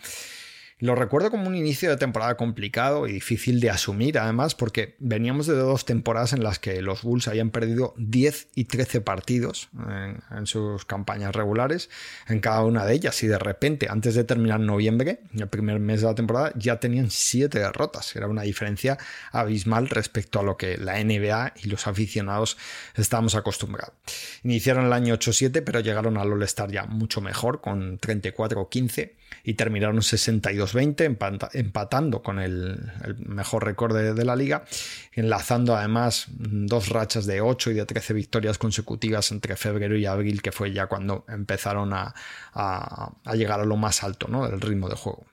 [0.82, 5.46] Lo recuerdo como un inicio de temporada complicado y difícil de asumir, además, porque veníamos
[5.46, 9.68] de dos temporadas en las que los Bulls habían perdido 10 y 13 partidos
[10.32, 11.90] en, sus campañas regulares,
[12.30, 16.00] en cada una de ellas, y de repente, antes de terminar noviembre, el primer mes
[16.00, 18.16] de la temporada, ya tenían 7 derrotas.
[18.16, 18.98] Era una diferencia
[19.34, 22.58] abismal respecto a lo que la NBA y los aficionados
[22.96, 23.96] estábamos acostumbrados.
[24.44, 29.12] Iniciaron el año 8-7, pero llegaron al All-Star ya mucho mejor, con 34-15
[29.44, 30.02] y terminaron
[30.74, 34.66] 62-20, empatando con el, mejor récord de, la liga,
[35.14, 40.42] enlazando además dos rachas de 8 y de 13 victorias consecutivas entre febrero y abril,
[40.42, 42.14] que fue ya cuando empezaron a,
[43.34, 45.26] llegar a lo más alto del ritmo de juego.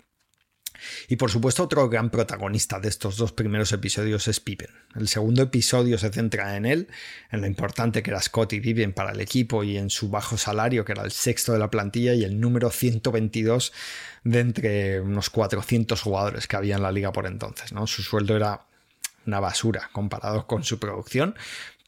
[1.08, 4.70] Y por supuesto otro gran protagonista de estos dos primeros episodios es Pippen.
[4.94, 6.88] El segundo episodio se centra en él,
[7.30, 10.36] en lo importante que era Scott y Pippen para el equipo y en su bajo
[10.36, 13.72] salario, que era el sexto de la plantilla y el número 122
[14.24, 17.72] de entre unos 400 jugadores que había en la liga por entonces.
[17.72, 17.86] ¿no?
[17.86, 18.62] Su sueldo era
[19.26, 21.34] una basura comparado con su producción,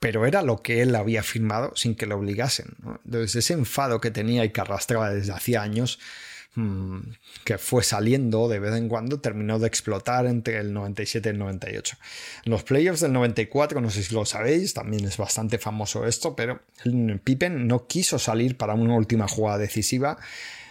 [0.01, 2.77] pero era lo que él había firmado sin que lo obligasen.
[3.05, 5.99] Entonces ese enfado que tenía y que arrastraba desde hacía años
[6.55, 7.13] Mm,
[7.45, 11.39] que fue saliendo de vez en cuando, terminó de explotar entre el 97 y el
[11.39, 11.97] 98.
[12.45, 16.35] En los playoffs del 94, no sé si lo sabéis, también es bastante famoso esto,
[16.35, 16.63] pero
[17.23, 20.19] Pippen no quiso salir para una última jugada decisiva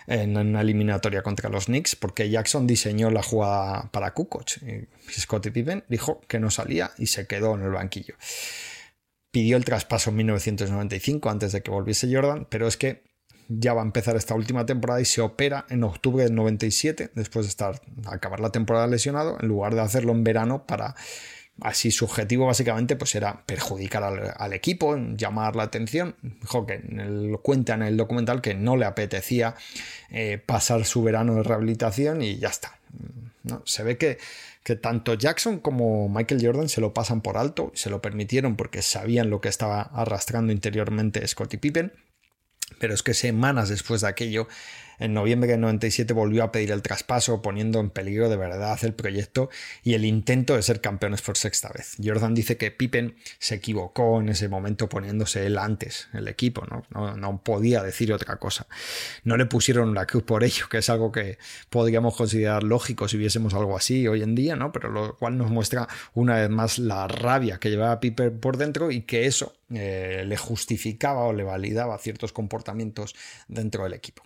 [0.08, 4.58] en una eliminatoria contra los Knicks porque Jackson diseñó la jugada para Kukoc.
[4.64, 8.16] Y Scottie Pippen dijo que no salía y se quedó en el banquillo.
[9.32, 13.07] Pidió el traspaso en 1995 antes de que volviese Jordan, pero es que
[13.50, 17.46] ya va a empezar esta última temporada y se opera en octubre del 97, después
[17.46, 20.96] de estar acabar la temporada lesionado, en lugar de hacerlo en verano para
[21.62, 26.16] así su objetivo básicamente pues era perjudicar al, equipo, llamar la atención.
[26.22, 29.56] Dijo que lo cuenta en el documental que no le apetecía
[30.12, 32.80] eh, pasar su verano de rehabilitación y ya está.
[33.44, 33.64] ¿no?
[33.66, 34.18] Se ve que,
[34.64, 38.82] que tanto Jackson como Michael Jordan se lo pasan por alto, se lo permitieron porque
[38.82, 41.94] sabían lo que estaba arrastrando interiormente Scottie Pippen
[42.80, 44.48] pero es que semanas después de aquello
[45.00, 48.94] en noviembre del 97 volvió a pedir el traspaso, poniendo en peligro de verdad el
[48.94, 49.50] proyecto
[49.84, 51.96] y el intento de ser campeones por sexta vez.
[52.04, 57.42] Jordan dice que Pippen se equivocó en ese momento poniéndose él antes, el equipo, ¿no?
[57.44, 58.68] Podía decir otra cosa.
[59.24, 61.38] No le pusieron la cruz por ello, que es algo que
[61.70, 64.72] podríamos considerar lógico si viésemos algo así hoy en día, ¿no?
[64.72, 68.92] Pero lo cual nos muestra una vez más la rabia que llevaba Pippen por dentro
[68.92, 73.16] y que eso eh, le justificaba o le validaba ciertos comportamientos
[73.48, 74.24] dentro del equipo.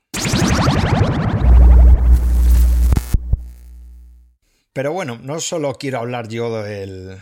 [4.73, 7.17] Pero bueno, no solo quiero hablar yo del,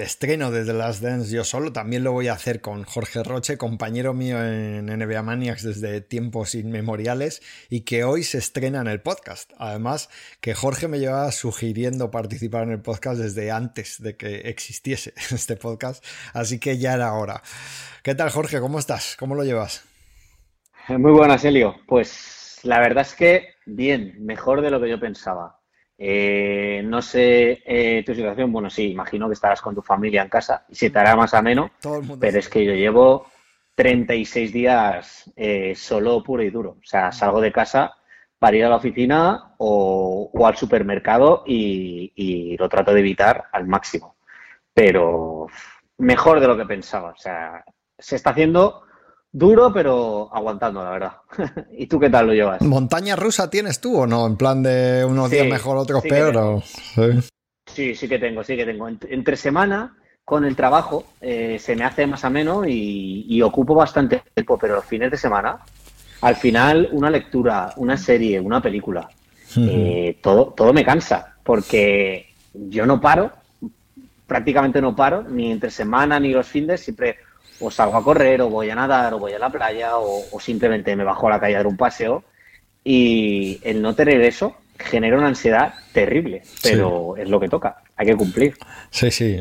[0.00, 3.58] estreno de The Last Dance yo solo, también lo voy a hacer con Jorge Roche,
[3.58, 9.02] compañero mío en NBA Maniacs desde tiempos inmemoriales y que hoy se estrena en el
[9.02, 9.52] podcast.
[9.58, 10.08] Además,
[10.40, 15.56] que Jorge me llevaba sugiriendo participar en el podcast desde antes de que existiese este
[15.56, 17.42] podcast, así que ya era hora.
[18.02, 18.60] ¿Qué tal Jorge?
[18.60, 19.14] ¿Cómo estás?
[19.18, 19.89] ¿Cómo lo llevas?
[20.88, 21.76] Muy buenas, Elio.
[21.86, 25.58] Pues la verdad es que bien, mejor de lo que yo pensaba.
[25.96, 30.30] Eh, no sé eh, tu situación, bueno, sí, imagino que estarás con tu familia en
[30.30, 31.72] casa y se te hará más ameno,
[32.18, 33.26] pero es que yo llevo
[33.74, 36.78] 36 días eh, solo, puro y duro.
[36.82, 37.94] O sea, salgo de casa
[38.38, 44.16] para ir a la oficina o, al supermercado y, lo trato de evitar al máximo.
[44.72, 45.46] Pero
[45.98, 47.10] mejor de lo que pensaba.
[47.10, 47.64] O sea,
[47.98, 48.84] se está haciendo
[49.32, 51.12] duro, pero aguantando, la verdad.
[51.76, 52.62] ¿Y tú qué tal lo llevas?
[52.62, 54.26] ¿Montaña rusa tienes tú o no?
[54.26, 56.62] En plan de unos días mejor, otros peor.
[56.62, 57.94] ¿sí?
[57.94, 58.08] ¿Sí?
[58.08, 58.88] que tengo, sí que tengo.
[58.88, 64.22] Entre semana, con el trabajo, eh, se me hace más ameno y, y ocupo bastante
[64.34, 65.60] tiempo, pero los fines de semana
[66.20, 69.08] al final una lectura, una serie, una película,
[69.56, 73.32] eh, todo, todo me cansa, porque yo no paro,
[74.26, 77.16] prácticamente no paro, ni entre semana ni los fines, siempre
[77.60, 80.40] o salgo a correr, o voy a nadar, o voy a la playa, o, o
[80.40, 82.24] simplemente me bajo a la calle a dar un paseo.
[82.82, 88.06] Y el no tener eso genera una ansiedad terrible, pero es lo que toca hay
[88.06, 88.56] que cumplir.
[88.90, 89.36] Sí, sí,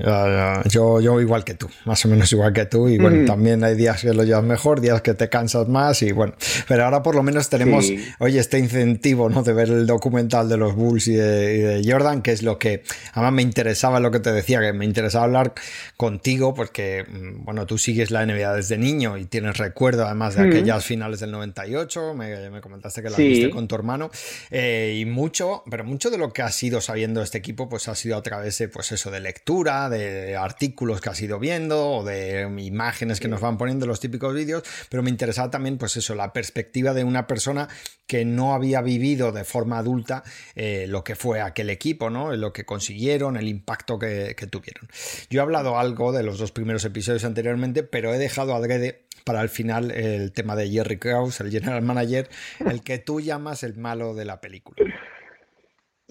[0.69, 3.73] yo, yo igual que tú, más o menos igual que tú, y bueno, también hay
[3.75, 6.33] días que lo llevas mejor, días que te cansas más, y bueno,
[6.67, 9.43] pero ahora por lo menos tenemos, oye, este incentivo, ¿no?
[9.43, 13.31] De ver el documental de los Bulls y de, Jordan, que es lo que, además
[13.31, 15.53] me interesaba lo que te decía, que me interesaba hablar
[15.95, 20.49] contigo, porque, mm, bueno, tú sigues la NBA desde niño y tienes recuerdo además de
[20.49, 24.11] aquellas finales del 98, me, me comentaste que la viste con tu hermano,
[24.51, 27.87] eh, y mucho, pero mucho de lo que has ido sabiendo de este equipo, pues
[27.87, 32.03] ha sido a través pues eso, de lectura, de artículos que has ido viendo o
[32.03, 36.15] de imágenes que nos van poniendo los típicos vídeos, pero me interesaba también, pues eso,
[36.15, 37.67] la perspectiva de una persona
[38.07, 40.23] que no había vivido de forma adulta
[40.55, 42.35] eh, lo que fue aquel equipo, ¿no?
[42.35, 44.89] Lo que consiguieron, el impacto que, tuvieron.
[45.29, 49.41] Yo he hablado algo de los dos primeros episodios anteriormente, pero he dejado adrede para
[49.41, 52.29] el final el tema de Jerry Krause, el general manager,
[52.65, 54.83] el que tú llamas el malo de la película.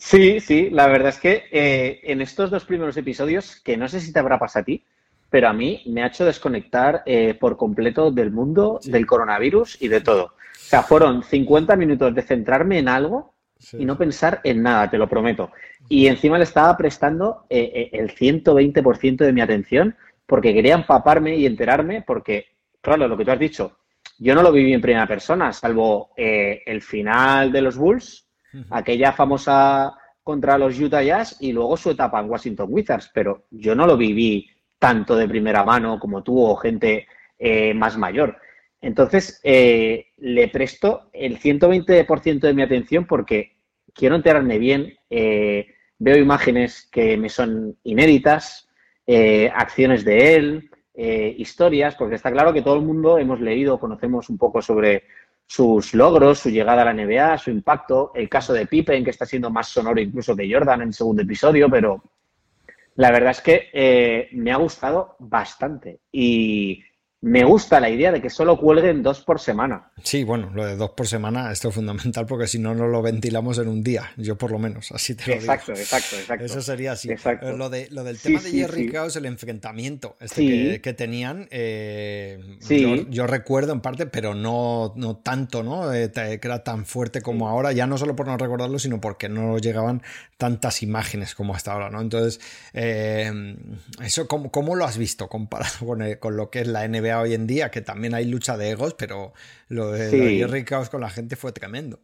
[0.00, 4.00] Sí, sí, la verdad es que eh, en estos dos primeros episodios, que no sé
[4.00, 4.84] si te habrá pasado a ti,
[5.28, 9.88] pero a mí me ha hecho desconectar eh, por completo del mundo, del coronavirus y
[9.88, 10.26] de todo.
[10.26, 10.30] O
[10.70, 13.34] sea, fueron 50 minutos de centrarme en algo
[13.72, 15.50] y no pensar en nada, te lo prometo.
[15.88, 21.44] Y encima le estaba prestando eh, el 120% de mi atención porque quería empaparme y
[21.44, 22.46] enterarme porque,
[22.80, 23.78] claro, lo que tú has dicho,
[24.20, 28.27] yo no lo viví en primera persona, salvo el final de los Bulls
[28.70, 33.74] aquella famosa contra los Utah Jazz y luego su etapa en Washington Wizards, pero yo
[33.74, 34.46] no lo viví
[34.78, 37.06] tanto de primera mano como tú o gente
[37.38, 38.36] eh, más mayor.
[38.80, 43.56] Entonces, eh, le presto el 120% de mi atención porque
[43.94, 45.66] quiero enterarme bien, eh,
[45.98, 48.68] veo imágenes que me son inéditas,
[49.54, 50.70] acciones de él,
[51.38, 55.04] historias, porque está claro que todo el mundo hemos leído, conocemos un poco sobre
[55.48, 59.24] sus logros, su llegada a la NBA, su impacto, el caso de Pippen, que está
[59.24, 62.02] siendo más sonoro incluso que Jordan en el segundo episodio, pero
[62.96, 66.00] la verdad es que eh, me ha gustado bastante.
[66.12, 66.84] Y
[67.20, 69.90] me gusta la idea de que solo cuelguen dos por semana.
[70.04, 73.02] Sí, bueno, lo de dos por semana esto es fundamental porque si no, no lo
[73.02, 75.82] ventilamos en un día, yo por lo menos, así te lo exacto, digo.
[75.82, 77.10] Exacto, exacto, Eso sería así.
[77.10, 77.18] Eh,
[77.56, 79.18] lo, de, lo del tema de Jerry sí.
[79.18, 82.38] el enfrentamiento este que, tenían, eh,
[83.10, 85.92] yo, recuerdo en parte, pero no, no tanto, ¿no?
[85.92, 89.28] Eh, que era tan fuerte como ahora, ya no solo por no recordarlo, sino porque
[89.28, 90.02] no llegaban
[90.36, 92.00] tantas imágenes como hasta ahora, ¿no?
[92.00, 92.40] Entonces,
[92.72, 97.07] eso, ¿cómo, ¿cómo, lo has visto comparado con, con lo que es la NBA?
[97.14, 99.32] Hoy en día, que también hay lucha de egos, pero
[99.68, 102.00] lo de, Jerry Krause con la gente fue tremendo.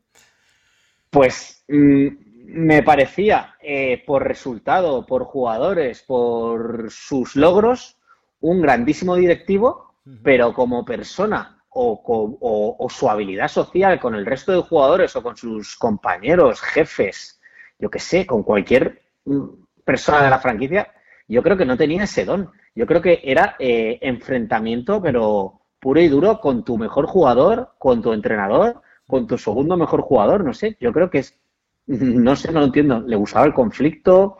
[1.10, 2.08] Pues mm,
[2.46, 7.98] me parecía, eh, por resultado, por jugadores, por sus logros,
[8.40, 15.16] un grandísimo directivo, pero como persona o, su habilidad social con el resto de jugadores
[15.16, 17.40] o con sus compañeros, jefes,
[17.78, 19.44] yo qué sé, con cualquier mm,
[19.84, 20.92] persona de la franquicia,
[21.26, 22.50] yo creo que no tenía ese don.
[22.74, 28.02] Yo creo que era eh, enfrentamiento, pero puro y duro, con tu mejor jugador, con
[28.02, 30.76] tu entrenador, con tu segundo mejor jugador, no sé.
[30.80, 31.38] Yo creo que es,
[31.87, 33.00] no sé, no lo entiendo.
[33.00, 34.38] Le gustaba el conflicto,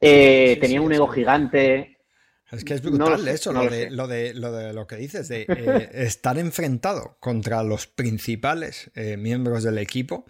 [0.00, 1.98] eh, tenía un ego gigante.
[2.50, 5.46] Es que es brutal eso, lo, de, lo, de, lo, de, lo que dices, de
[5.48, 10.26] eh, estar enfrentado contra los principales miembros del equipo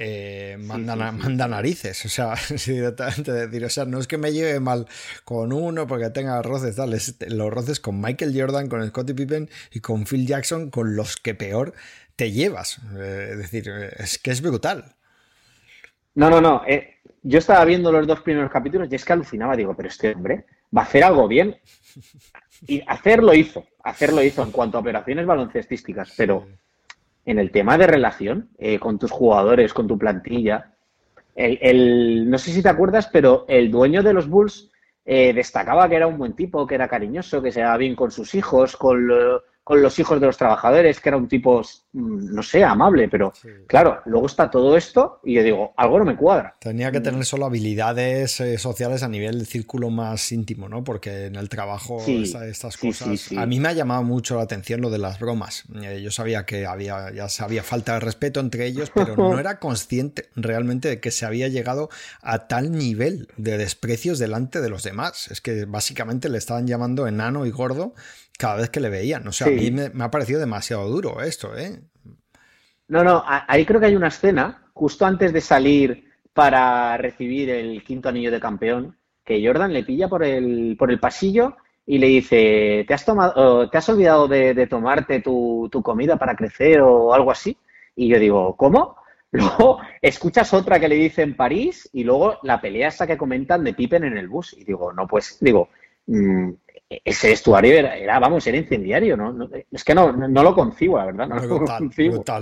[0.00, 2.04] eh, manda, manda, narices.
[2.06, 2.34] O sea,
[2.66, 4.86] directamente decir, o sea, no es que me lleve mal
[5.24, 9.80] con uno porque tenga roces, tal, los roces con Michael Jordan, con Scottie Pippen y
[9.80, 11.74] con Phil Jackson, con los que peor
[12.16, 12.78] te llevas.
[12.96, 14.94] Eh, es decir, es que es brutal.
[16.14, 16.62] No, no, no.
[16.66, 20.14] Eh, yo estaba viendo los dos primeros capítulos y es que alucinaba, digo, pero este
[20.14, 21.56] hombre va a hacer algo bien.
[22.66, 26.46] Y hacerlo hizo, hacerlo hizo en cuanto a operaciones baloncestísticas, pero
[27.28, 30.72] en el tema de relación eh, con tus jugadores, con tu plantilla.
[31.34, 34.70] El, no sé si te acuerdas, pero el dueño de los Bulls
[35.04, 38.10] eh, destacaba que era un buen tipo, que era cariñoso, que se daba bien con
[38.10, 39.06] sus hijos, con,
[39.68, 41.60] con los hijos de los trabajadores, que era un tipo,
[41.92, 43.34] mm, no sé, amable, pero
[43.66, 46.56] claro, luego está todo esto y yo digo, algo no me cuadra.
[46.58, 50.84] Tenía que tener solo habilidades eh, sociales a nivel del círculo más íntimo, ¿no?
[50.84, 53.30] Porque en el trabajo estas cosas...
[53.36, 55.64] a mí me ha llamado mucho la atención lo de las bromas.
[55.82, 59.58] Eh, yo sabía que había, ya sabía falta de respeto entre ellos, pero no era
[59.58, 61.90] consciente realmente de que se había llegado
[62.22, 65.28] a tal nivel de desprecios delante de los demás.
[65.30, 67.92] Es que básicamente le estaban llamando enano y gordo
[68.38, 69.26] cada vez que le veían.
[69.28, 71.80] O sea, a mí me, ha parecido demasiado duro esto, ¿eh?
[72.86, 77.84] No, no, ahí creo que hay una escena, justo antes de salir para recibir el
[77.84, 82.06] quinto anillo de campeón, que Jordan le pilla por el, por el pasillo y le
[82.06, 87.12] dice, ¿te has, tomado, ¿te has olvidado de, tomarte tu, tu, comida para crecer o
[87.12, 87.58] algo así?
[87.96, 88.96] Y yo digo, ¿cómo?
[89.32, 93.62] Luego escuchas otra que le dice en París y luego la pelea esa que comentan
[93.62, 94.54] de Pippen en el bus.
[94.54, 95.68] Y digo, no, pues, digo,
[96.06, 96.50] mm,
[96.90, 99.48] ese vestuario era, vamos, era incendiario, ¿no?
[99.70, 101.28] es que no, no, lo concibo, la verdad.
[101.28, 101.38] No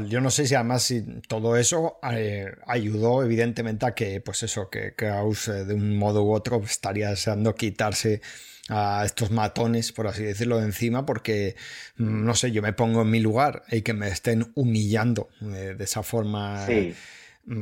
[0.07, 4.71] Yo no sé si además si todo eso eh, ayudó evidentemente a que, pues eso,
[4.71, 8.21] que Kraus eh, de un modo u otro estaría deseando quitarse
[8.69, 11.57] a estos matones, por así decirlo, de encima, porque,
[11.97, 15.75] mm, no sé, yo me pongo en mi lugar y que me estén humillando eh,
[15.77, 16.65] de esa forma.
[16.67, 16.95] Sí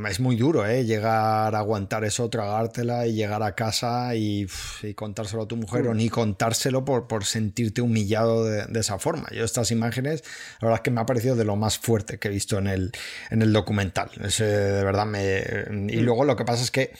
[0.08, 0.84] es muy duro, ¿eh?
[0.84, 4.46] Llegar a aguantar eso, tragártela y llegar a casa y,
[4.94, 5.96] contárselo a tu mujer o mm.
[5.96, 9.28] ni contárselo por, por sentirte humillado de, esa forma.
[9.30, 10.24] Yo estas imágenes,
[10.60, 12.66] la verdad es que me ha parecido de lo más fuerte que he visto en
[12.66, 12.92] el,
[13.30, 14.10] en el documental.
[14.16, 15.44] de verdad me...
[15.92, 16.00] Y mm.
[16.00, 16.92] luego lo que pasa es que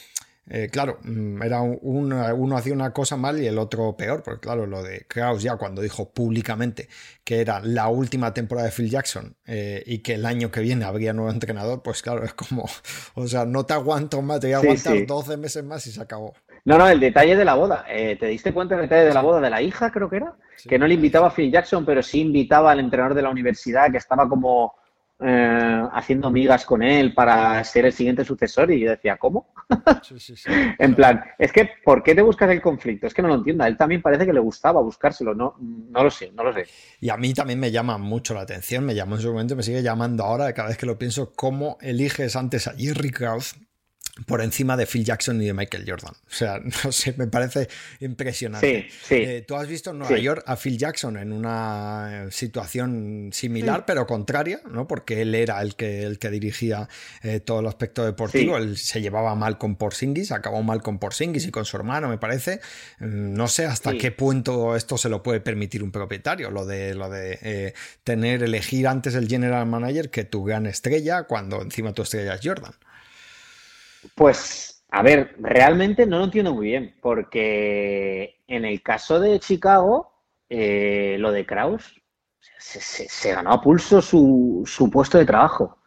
[0.47, 4.67] eh, claro, mm, era uno hacía una cosa mal y el otro peor, porque claro,
[4.67, 6.87] lo de Kraus ya cuando dijo públicamente
[7.23, 10.85] que era la última temporada de Phil Jackson eh, y que el año que viene
[10.85, 12.65] habría nuevo entrenador, pues claro, es como,
[13.15, 16.01] o sea, no te aguanto más, te voy a aguantar 12 meses más y se
[16.01, 16.33] acabó.
[16.63, 17.85] No, no, el detalle de la boda.
[17.87, 20.35] Eh, ¿Te diste cuenta del detalle de la boda de la hija, creo que era?
[20.67, 23.91] que no le invitaba a Phil Jackson, pero sí invitaba al entrenador de la universidad
[23.91, 24.73] que estaba como
[25.19, 29.53] eh, haciendo migas con él para ser el siguiente sucesor y yo decía, ¿cómo?
[30.77, 33.07] en plan, es que, ¿por qué te buscas el conflicto?
[33.07, 33.63] Es que no lo entiendo.
[33.63, 36.65] A él también parece que le gustaba buscárselo, no, no lo sé, no lo sé.
[36.99, 39.63] Y a mí también me llama mucho la atención, me llamó en su momento, me
[39.63, 43.55] sigue llamando ahora, cada vez que lo pienso, cómo eliges antes a Jerry Krause
[44.25, 46.13] por encima de Phil Jackson y de Michael Jordan.
[46.13, 47.67] O sea, no sé, me parece
[47.99, 48.87] impresionante.
[48.89, 49.15] Sí, sí.
[49.15, 54.07] Eh, Tú has visto en Nueva York a Phil Jackson en una situación similar, pero
[54.07, 54.87] contraria, ¿no?
[54.87, 56.87] Porque él era el que, el que dirigía
[57.23, 58.57] eh, todo el aspecto deportivo.
[58.57, 62.17] Él se llevaba mal con Porzingis, acabó mal con Porzingis y con su hermano, me
[62.17, 62.61] parece.
[62.99, 66.95] Mm, no sé hasta qué punto esto se lo puede permitir un propietario, lo de,
[66.95, 71.93] lo de eh, tener, elegir antes el general manager que tu gran estrella, cuando encima
[71.93, 72.73] tu estrella es Jordan.
[74.13, 80.13] Pues, a ver, realmente no lo entiendo muy bien, porque en el caso de Chicago,
[80.49, 82.01] eh, lo de Kraus,
[82.57, 85.79] se, ganó a pulso su, su, puesto de trabajo.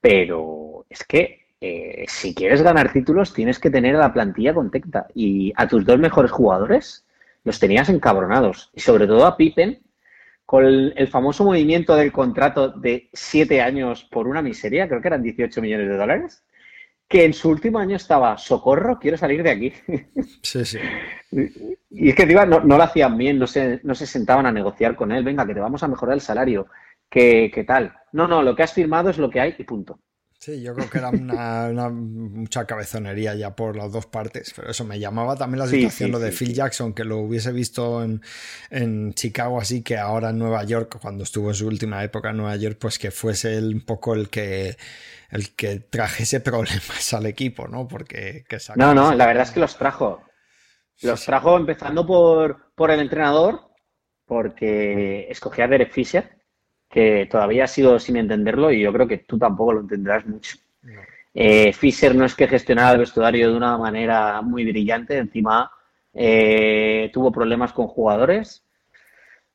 [0.00, 5.06] Pero es que eh, si quieres ganar títulos, tienes que tener a la plantilla contenta.
[5.14, 7.06] Y a tus dos mejores jugadores
[7.44, 8.70] los tenías encabronados.
[8.74, 9.82] Y sobre todo a Pippen,
[10.46, 15.08] con el, el, famoso movimiento del contrato de siete años por una miseria, creo que
[15.08, 16.42] eran 18 millones de dólares
[17.10, 19.72] que en su último año estaba, socorro, quiero salir de aquí.
[20.42, 20.78] Sí, sí.
[21.90, 24.94] Y es que no, no, lo hacían bien, no se, no se sentaban a negociar
[24.94, 26.68] con él, venga, que te vamos a mejorar el salario,
[27.10, 27.92] que, tal.
[28.12, 29.98] No, no, lo que has firmado es lo que hay y punto.
[30.40, 34.86] Sí, yo creo que era una, mucha cabezonería ya por las dos partes, pero eso
[34.86, 38.22] me llamaba también la situación, lo de Phil Jackson, que lo hubiese visto en,
[38.70, 42.38] en, Chicago, así que ahora en Nueva York, cuando estuvo en su última época en
[42.38, 44.78] Nueva York, pues que fuese él un poco el que
[45.30, 47.86] el que trajese problemas al equipo, ¿no?
[47.86, 48.44] Porque
[48.76, 50.22] no, no, la verdad es que los trajo.
[51.02, 53.60] Los trajo empezando por, por el entrenador,
[54.24, 56.39] porque escogía a Derek Fisher,
[56.90, 60.56] que todavía ha sido sin entenderlo y yo creo que tú tampoco lo entenderás mucho.
[61.32, 65.70] Eh, Fisher no es que gestionara el vestuario de una manera muy brillante, encima
[66.12, 68.64] eh, tuvo problemas con jugadores.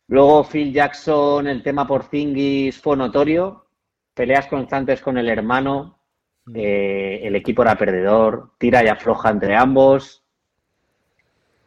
[0.08, 3.66] Luego Phil Jackson, el tema por Zingis fue notorio,
[4.14, 6.00] peleas constantes con el hermano,
[6.46, 6.54] mm.
[6.56, 10.24] eh, el equipo era perdedor, tira y afloja entre ambos.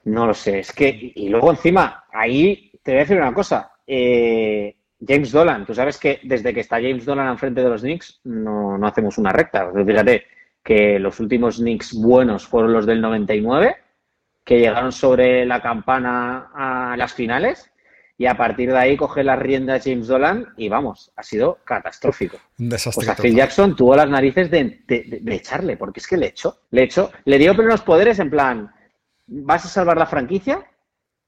[0.04, 3.72] No lo sé, es que, y luego encima, ahí te voy a decir una cosa,
[3.86, 7.82] eh, James Dolan, tú sabes que desde que está James Dolan al frente de los
[7.82, 9.70] Knicks no, hacemos una recta.
[9.72, 10.26] Fíjate
[10.62, 13.76] que los últimos Knicks buenos fueron los del 99,
[14.44, 17.70] que llegaron sobre la campana a las finales
[18.20, 22.38] y a partir de ahí coge las riendas James Dolan y vamos, ha sido catastrófico.
[22.59, 23.07] Un desastre.
[23.07, 24.82] Pues a Phil Jackson tuvo las narices de,
[25.28, 28.72] echarle, porque es que le echó, le echó, le dio plenos poderes en plan,
[29.28, 30.66] vas a salvar la franquicia,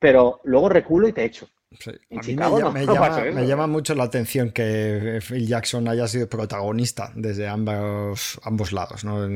[0.01, 1.49] pero luego reculo y te echo.
[1.71, 2.87] Me,
[3.47, 9.29] llama, mucho la atención que Phil Jackson haya sido protagonista desde ambos, ambos lados, ¿no?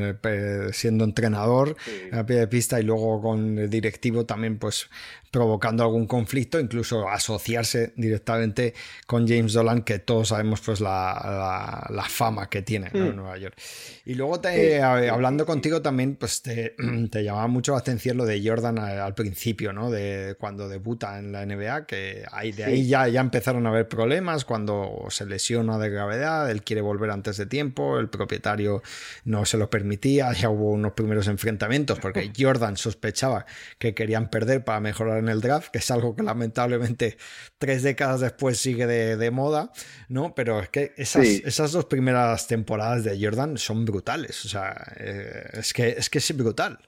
[0.72, 1.76] siendo entrenador
[2.12, 4.90] a pie de pista y luego con directivo también pues
[5.34, 8.72] provocando algún conflicto, incluso asociarse directamente
[9.04, 13.16] con James Dolan, que todos sabemos pues la, fama que tiene en hmm.
[13.16, 13.56] Nueva York.
[14.04, 16.76] Y luego te, hablando contigo también, pues te,
[17.10, 19.90] te, llamaba mucho la atención lo de Jordan al, principio, ¿no?
[19.90, 23.88] De cuando debuta en la NBA, que ahí, de ahí ya, ya empezaron a haber
[23.88, 28.84] problemas, cuando se lesiona de gravedad, él quiere volver antes de tiempo, el propietario
[29.24, 33.46] no se lo permitía, ya hubo unos primeros enfrentamientos, porque Jordan sospechaba
[33.80, 37.16] que querían perder para mejorar en el draft, que es algo que lamentablemente
[37.58, 39.72] tres décadas después sigue de, moda,
[40.08, 40.34] ¿no?
[40.34, 45.48] Pero es que esas, esas dos primeras temporadas de Jordan son brutales, o sea, eh,
[45.54, 46.78] es, que, es que es brutal.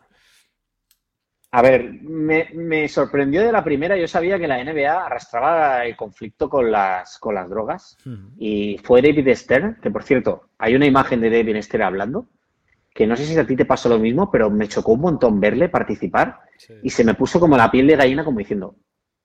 [1.56, 3.96] A ver, me, sorprendió de la primera.
[3.96, 7.96] Yo sabía que la NBA arrastraba el conflicto con las, con las drogas.
[8.36, 12.28] Y fue David Stern, que por cierto, hay una imagen de David Stern hablando,
[12.96, 15.38] que no sé si a ti te pasó lo mismo, pero me chocó un montón
[15.38, 16.40] verle participar
[16.82, 18.74] y se me puso como la piel de gallina, como diciendo,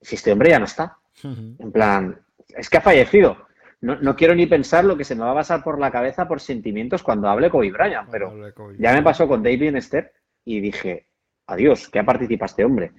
[0.01, 0.97] si este hombre ya no está.
[1.23, 2.19] En plan,
[2.49, 3.37] es que ha fallecido.
[3.79, 6.41] No, quiero ni pensar lo que se me va a pasar por la cabeza por
[6.41, 8.33] sentimientos cuando hable Kobe Bryant, pero
[8.77, 10.09] ya me pasó con David Stern
[10.43, 11.07] y dije,
[11.47, 12.91] adiós, que ha participado este hombre.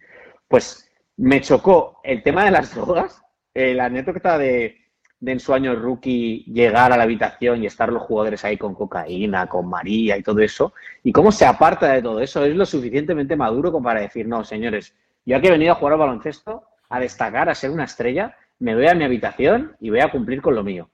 [0.49, 4.82] Pues me chocó el tema de las drogas, la anécdota de,
[5.23, 8.75] de en su año rookie llegar a la habitación y estar los jugadores ahí con
[8.75, 12.67] cocaína, con María y todo eso, y cómo se aparta de todo eso, es lo
[12.67, 14.93] suficientemente maduro como para decir, no, señores,
[15.25, 18.75] yo aquí he venido a jugar al baloncesto, a destacar, a ser una estrella, me
[18.75, 20.91] voy a mi habitación y voy a cumplir con lo mío.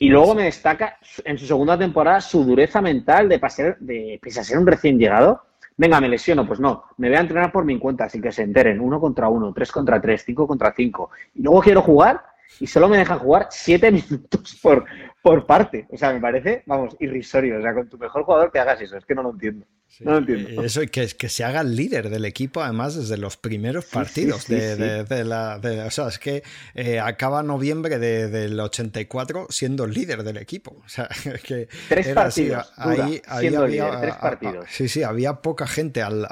[0.00, 4.40] y luego me destaca en su segunda temporada su dureza mental de pasar, de, pese
[4.40, 5.42] a ser un recién llegado,
[5.76, 8.42] venga, me lesiono, pues no, me voy a entrenar por mi cuenta sin que se
[8.42, 12.66] enteren, uno contra uno, tres contra tres, cinco contra cinco, y luego quiero jugar y
[12.66, 14.84] solo me dejan jugar siete minutos por,
[15.22, 15.86] por parte.
[15.88, 17.58] O sea, me parece, vamos, irrisorio.
[17.58, 19.64] O sea, con tu mejor jugador que hagas eso, es que no lo entiendo.
[20.00, 20.62] no lo entiendo.
[20.62, 25.04] Eso, que, que se haga el líder del equipo, además, desde los primeros partidos de,
[25.04, 25.60] de, la.
[25.86, 26.42] o sea, es que
[26.74, 30.82] eh, acaba noviembre del 84 siendo el líder del equipo.
[30.84, 31.08] O sea,
[31.44, 31.68] que.
[31.88, 32.72] Tres partidos.
[32.76, 34.66] ahí, había, tres partidos.
[34.70, 36.26] sí, sí, había poca gente al,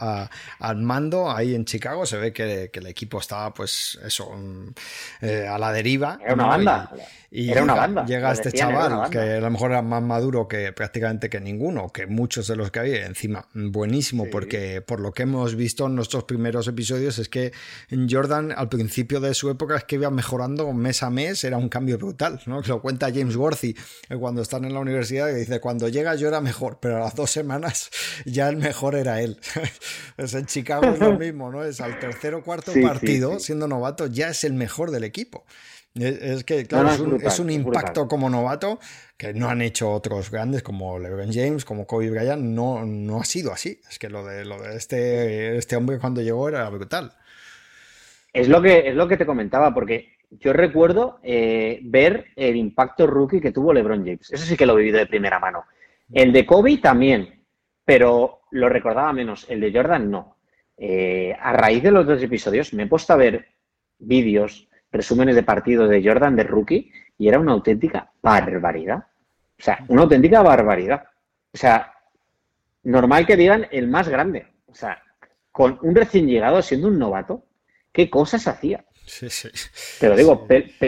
[0.58, 2.06] al, mando ahí en Chicago.
[2.06, 4.68] Se ve que, el equipo estaba, pues, eso, mm,
[5.20, 6.18] eh, a la deriva.
[6.24, 6.90] Era una banda.
[7.30, 8.04] Y era una banda.
[8.06, 8.79] Llega este chaval
[9.10, 12.70] que a lo mejor era más maduro que prácticamente que ninguno, que muchos de los
[12.70, 13.06] que había.
[13.06, 17.52] Encima, buenísimo, porque por lo que hemos visto en nuestros primeros episodios es que
[18.08, 21.68] Jordan al principio de su época es que iba mejorando mes a mes, era un
[21.68, 22.60] cambio brutal, ¿no?
[22.62, 23.74] Lo cuenta James Worthy
[24.08, 27.00] eh, cuando están en la universidad y dice, cuando llega yo era mejor, pero a
[27.00, 27.90] las dos semanas
[28.24, 29.38] ya el mejor era él.
[30.16, 31.64] es en Chicago es lo mismo, ¿no?
[31.64, 35.44] Es al tercer o cuarto partido, siendo novato, ya es el mejor del equipo.
[35.94, 38.78] Es, que, claro, es, un, impacto como novato
[39.16, 43.24] que no han hecho otros grandes como LeBron James, como Kobe Bryant, no, no ha
[43.24, 43.80] sido así.
[43.88, 47.12] Es que lo de, lo de este, este hombre cuando llegó era brutal.
[48.32, 53.06] Es lo que, es lo que te comentaba, porque yo recuerdo eh, ver el impacto
[53.06, 54.32] rookie que tuvo LeBron James.
[54.32, 55.64] Eso sí que lo he vivido de primera mano.
[56.12, 57.44] El de Kobe también,
[57.84, 59.46] pero lo recordaba menos.
[59.48, 60.36] El de Jordan no.
[60.76, 63.48] Eh, a raíz de los dos episodios me he puesto a ver
[63.98, 68.98] vídeos, resúmenes de partidos de Jordan de rookie y era una auténtica barbaridad.
[69.58, 71.04] O sea, una auténtica barbaridad.
[71.52, 71.92] O sea,
[72.84, 74.46] normal que digan el más grande.
[74.66, 75.02] O sea,
[75.52, 77.44] con un recién llegado siendo un novato,
[77.92, 78.84] ¿qué cosas hacía?
[79.04, 79.48] Sí, sí.
[80.00, 80.46] Pero digo,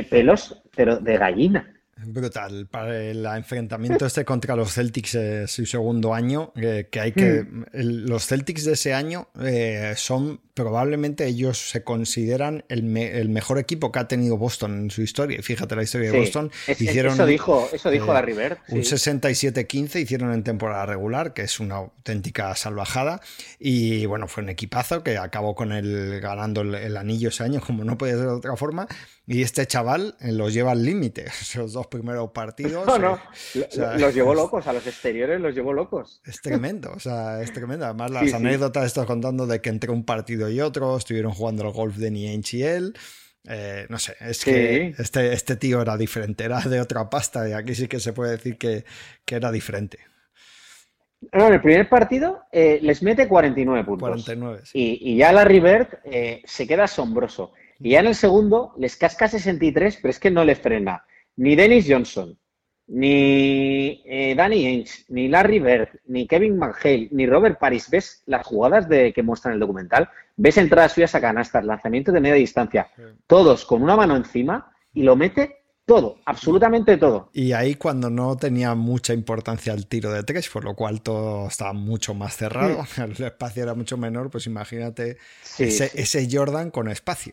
[0.08, 1.74] pelos, pero de gallina.
[1.96, 2.66] Brutal.
[2.66, 7.42] Para el enfrentamiento este contra los Celtics eh, su segundo año, eh, que hay que.
[7.42, 7.64] Hmm.
[7.72, 13.98] los Celtics de ese año eh, son probablemente ellos se consideran el, mejor equipo que
[13.98, 15.42] ha tenido Boston en su historia.
[15.42, 16.50] Fíjate la historia de Boston.
[16.68, 18.58] hicieron, eso dijo, eso dijo la River.
[18.68, 23.20] Un 67-15 hicieron en temporada regular, que es una auténtica salvajada.
[23.58, 27.84] Y bueno, fue un equipazo que acabó con el ganando el, anillo ese año, como
[27.84, 28.86] no podía ser de otra forma.
[29.26, 31.26] Y este chaval los lleva al límite.
[31.40, 32.86] Esos dos primeros partidos.
[32.86, 33.20] No, no.
[33.98, 36.20] los llevó locos, a los exteriores los llevó locos.
[36.24, 37.84] Es tremendo, o sea, es tremendo.
[37.84, 41.72] Además, las anécdotas estás contando de que entre un partido y otro, estuvieron jugando al
[41.72, 42.94] golf de Nienchi y él.
[43.48, 47.52] Eh, no sé, es que este, este tío era diferente, era de otra pasta y
[47.52, 48.84] aquí sí que se puede decir que,
[49.26, 49.98] era diferente.
[51.32, 54.24] en el primer partido eh, les mete 49 puntos.
[54.24, 57.52] 49, y, ya la River eh, se queda asombroso.
[57.82, 61.04] Y ya en el segundo les casca 63, pero es que no le frena.
[61.36, 62.38] Ni Dennis Johnson,
[62.86, 68.46] ni eh, Danny Ainge, ni Larry Bird, ni Kevin McHale, ni Robert Paris, ves las
[68.46, 72.88] jugadas de, que muestran el documental, ves entradas suyas a canastas, lanzamientos de media distancia,
[73.26, 77.30] todos con una mano encima y lo mete todo, absolutamente todo.
[77.32, 81.48] Y ahí cuando no tenía mucha importancia el tiro de tres, por lo cual todo
[81.48, 85.18] estaba mucho más cerrado, el espacio era mucho menor, pues imagínate
[85.58, 87.32] ese, Jordan con espacio.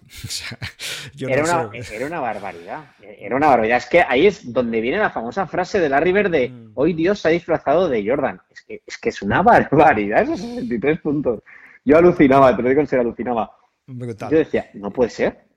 [1.20, 3.78] era, una, era, una, barbaridad, era una barbaridad.
[3.78, 6.72] Es que ahí es donde viene la famosa frase de la River de mm.
[6.74, 8.42] hoy Dios se ha disfrazado de Jordan.
[8.50, 11.44] Es que es, que es una barbaridad esos 63 puntos.
[11.86, 13.52] Yo alucinaba, te lo digo en serio, alucinaba.
[13.88, 15.49] Yo decía, no puede ser.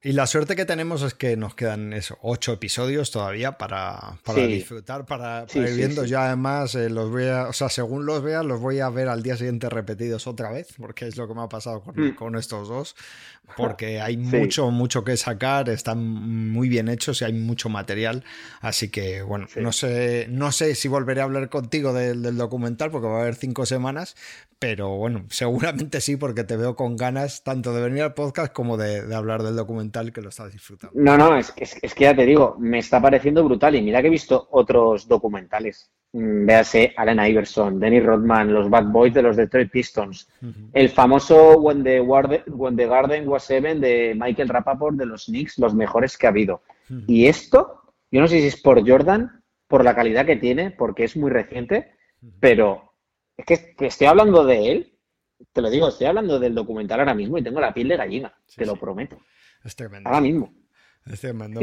[0.00, 5.04] Y la suerte que tenemos es que nos quedan eso, ocho episodios todavía para, disfrutar,
[5.04, 6.04] para, ir viendo.
[6.04, 9.08] Ya además eh, los voy a, o sea, según los vea, los voy a ver
[9.08, 12.36] al día siguiente repetidos otra vez, porque es lo que me ha pasado con, mm.
[12.36, 12.94] estos dos.
[13.56, 18.24] Porque hay mucho, mucho que sacar, están muy bien hechos y hay mucho material.
[18.60, 22.90] Así que, bueno, no sé, no sé si volveré a hablar contigo del, del documental,
[22.90, 24.16] porque va a haber cinco semanas,
[24.58, 28.76] pero bueno, seguramente sí, porque te veo con ganas tanto de venir al podcast como
[28.76, 30.98] de, hablar del documental que lo estás disfrutando.
[31.00, 34.08] No, no, es, es, que ya te digo, me está pareciendo brutal y mira que
[34.08, 35.90] he visto otros documentales.
[36.12, 40.26] Mm, véase Allen Iverson, Dennis Rodman, los Bad Boys de los Detroit Pistons,
[40.72, 46.16] el famoso When the, Garden Was Seven de Michael Rappaport de los Knicks, los mejores
[46.16, 46.62] que ha habido.
[47.06, 51.04] Y esto, yo no sé si es por Jordan, por la calidad que tiene, porque
[51.04, 51.92] es muy reciente,
[52.40, 52.94] pero
[53.36, 54.98] es que, estoy hablando de él,
[55.52, 58.34] te lo digo, estoy hablando del documental ahora mismo y tengo la piel de gallina,
[58.56, 59.18] te lo prometo.
[59.62, 60.08] Es tremendo.
[60.08, 60.54] Ahora mismo.
[61.06, 61.60] Es tremendo.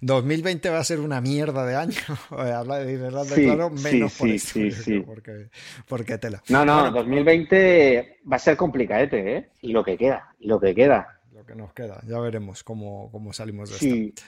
[0.00, 1.94] 2020 va a ser una mierda de año.
[2.30, 5.00] Habla de verdad, claro, menos por esto, sí, sí.
[5.00, 5.48] Porque,
[5.88, 6.42] porque tela.
[6.48, 9.50] No, no, 2020 va a ser complicadete, ¿eh?
[9.62, 11.20] Y lo que queda, y lo que queda.
[11.32, 14.22] Lo que nos queda, ya veremos cómo, cómo salimos de esto.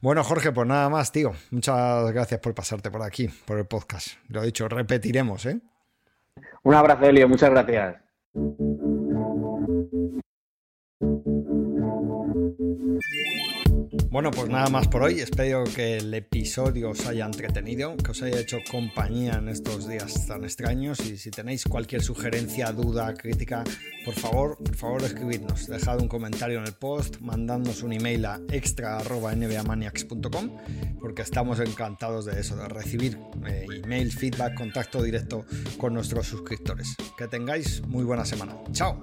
[0.00, 1.32] Bueno, Jorge, pues nada más, tío.
[1.50, 4.08] Muchas gracias por pasarte por aquí, por el podcast.
[4.28, 5.60] Lo he dicho, repetiremos, ¿eh?
[6.62, 7.96] Un abrazo, Elio, muchas gracias.
[14.10, 15.20] Bueno, pues nada más por hoy.
[15.20, 20.26] Espero que el episodio os haya entretenido, que os haya hecho compañía en estos días
[20.26, 21.00] tan extraños.
[21.00, 23.64] Y si tenéis cualquier sugerencia, duda, crítica,
[24.06, 25.66] por favor, por favor escribidnos.
[25.66, 30.56] Dejad un comentario en el post, mandadnos un email a extra.nbamaniacs.com
[31.00, 35.44] porque estamos encantados de eso, de recibir eh, email, feedback, contacto directo
[35.76, 36.96] con nuestros suscriptores.
[37.18, 38.56] Que tengáis muy buena semana.
[38.72, 39.02] Chao.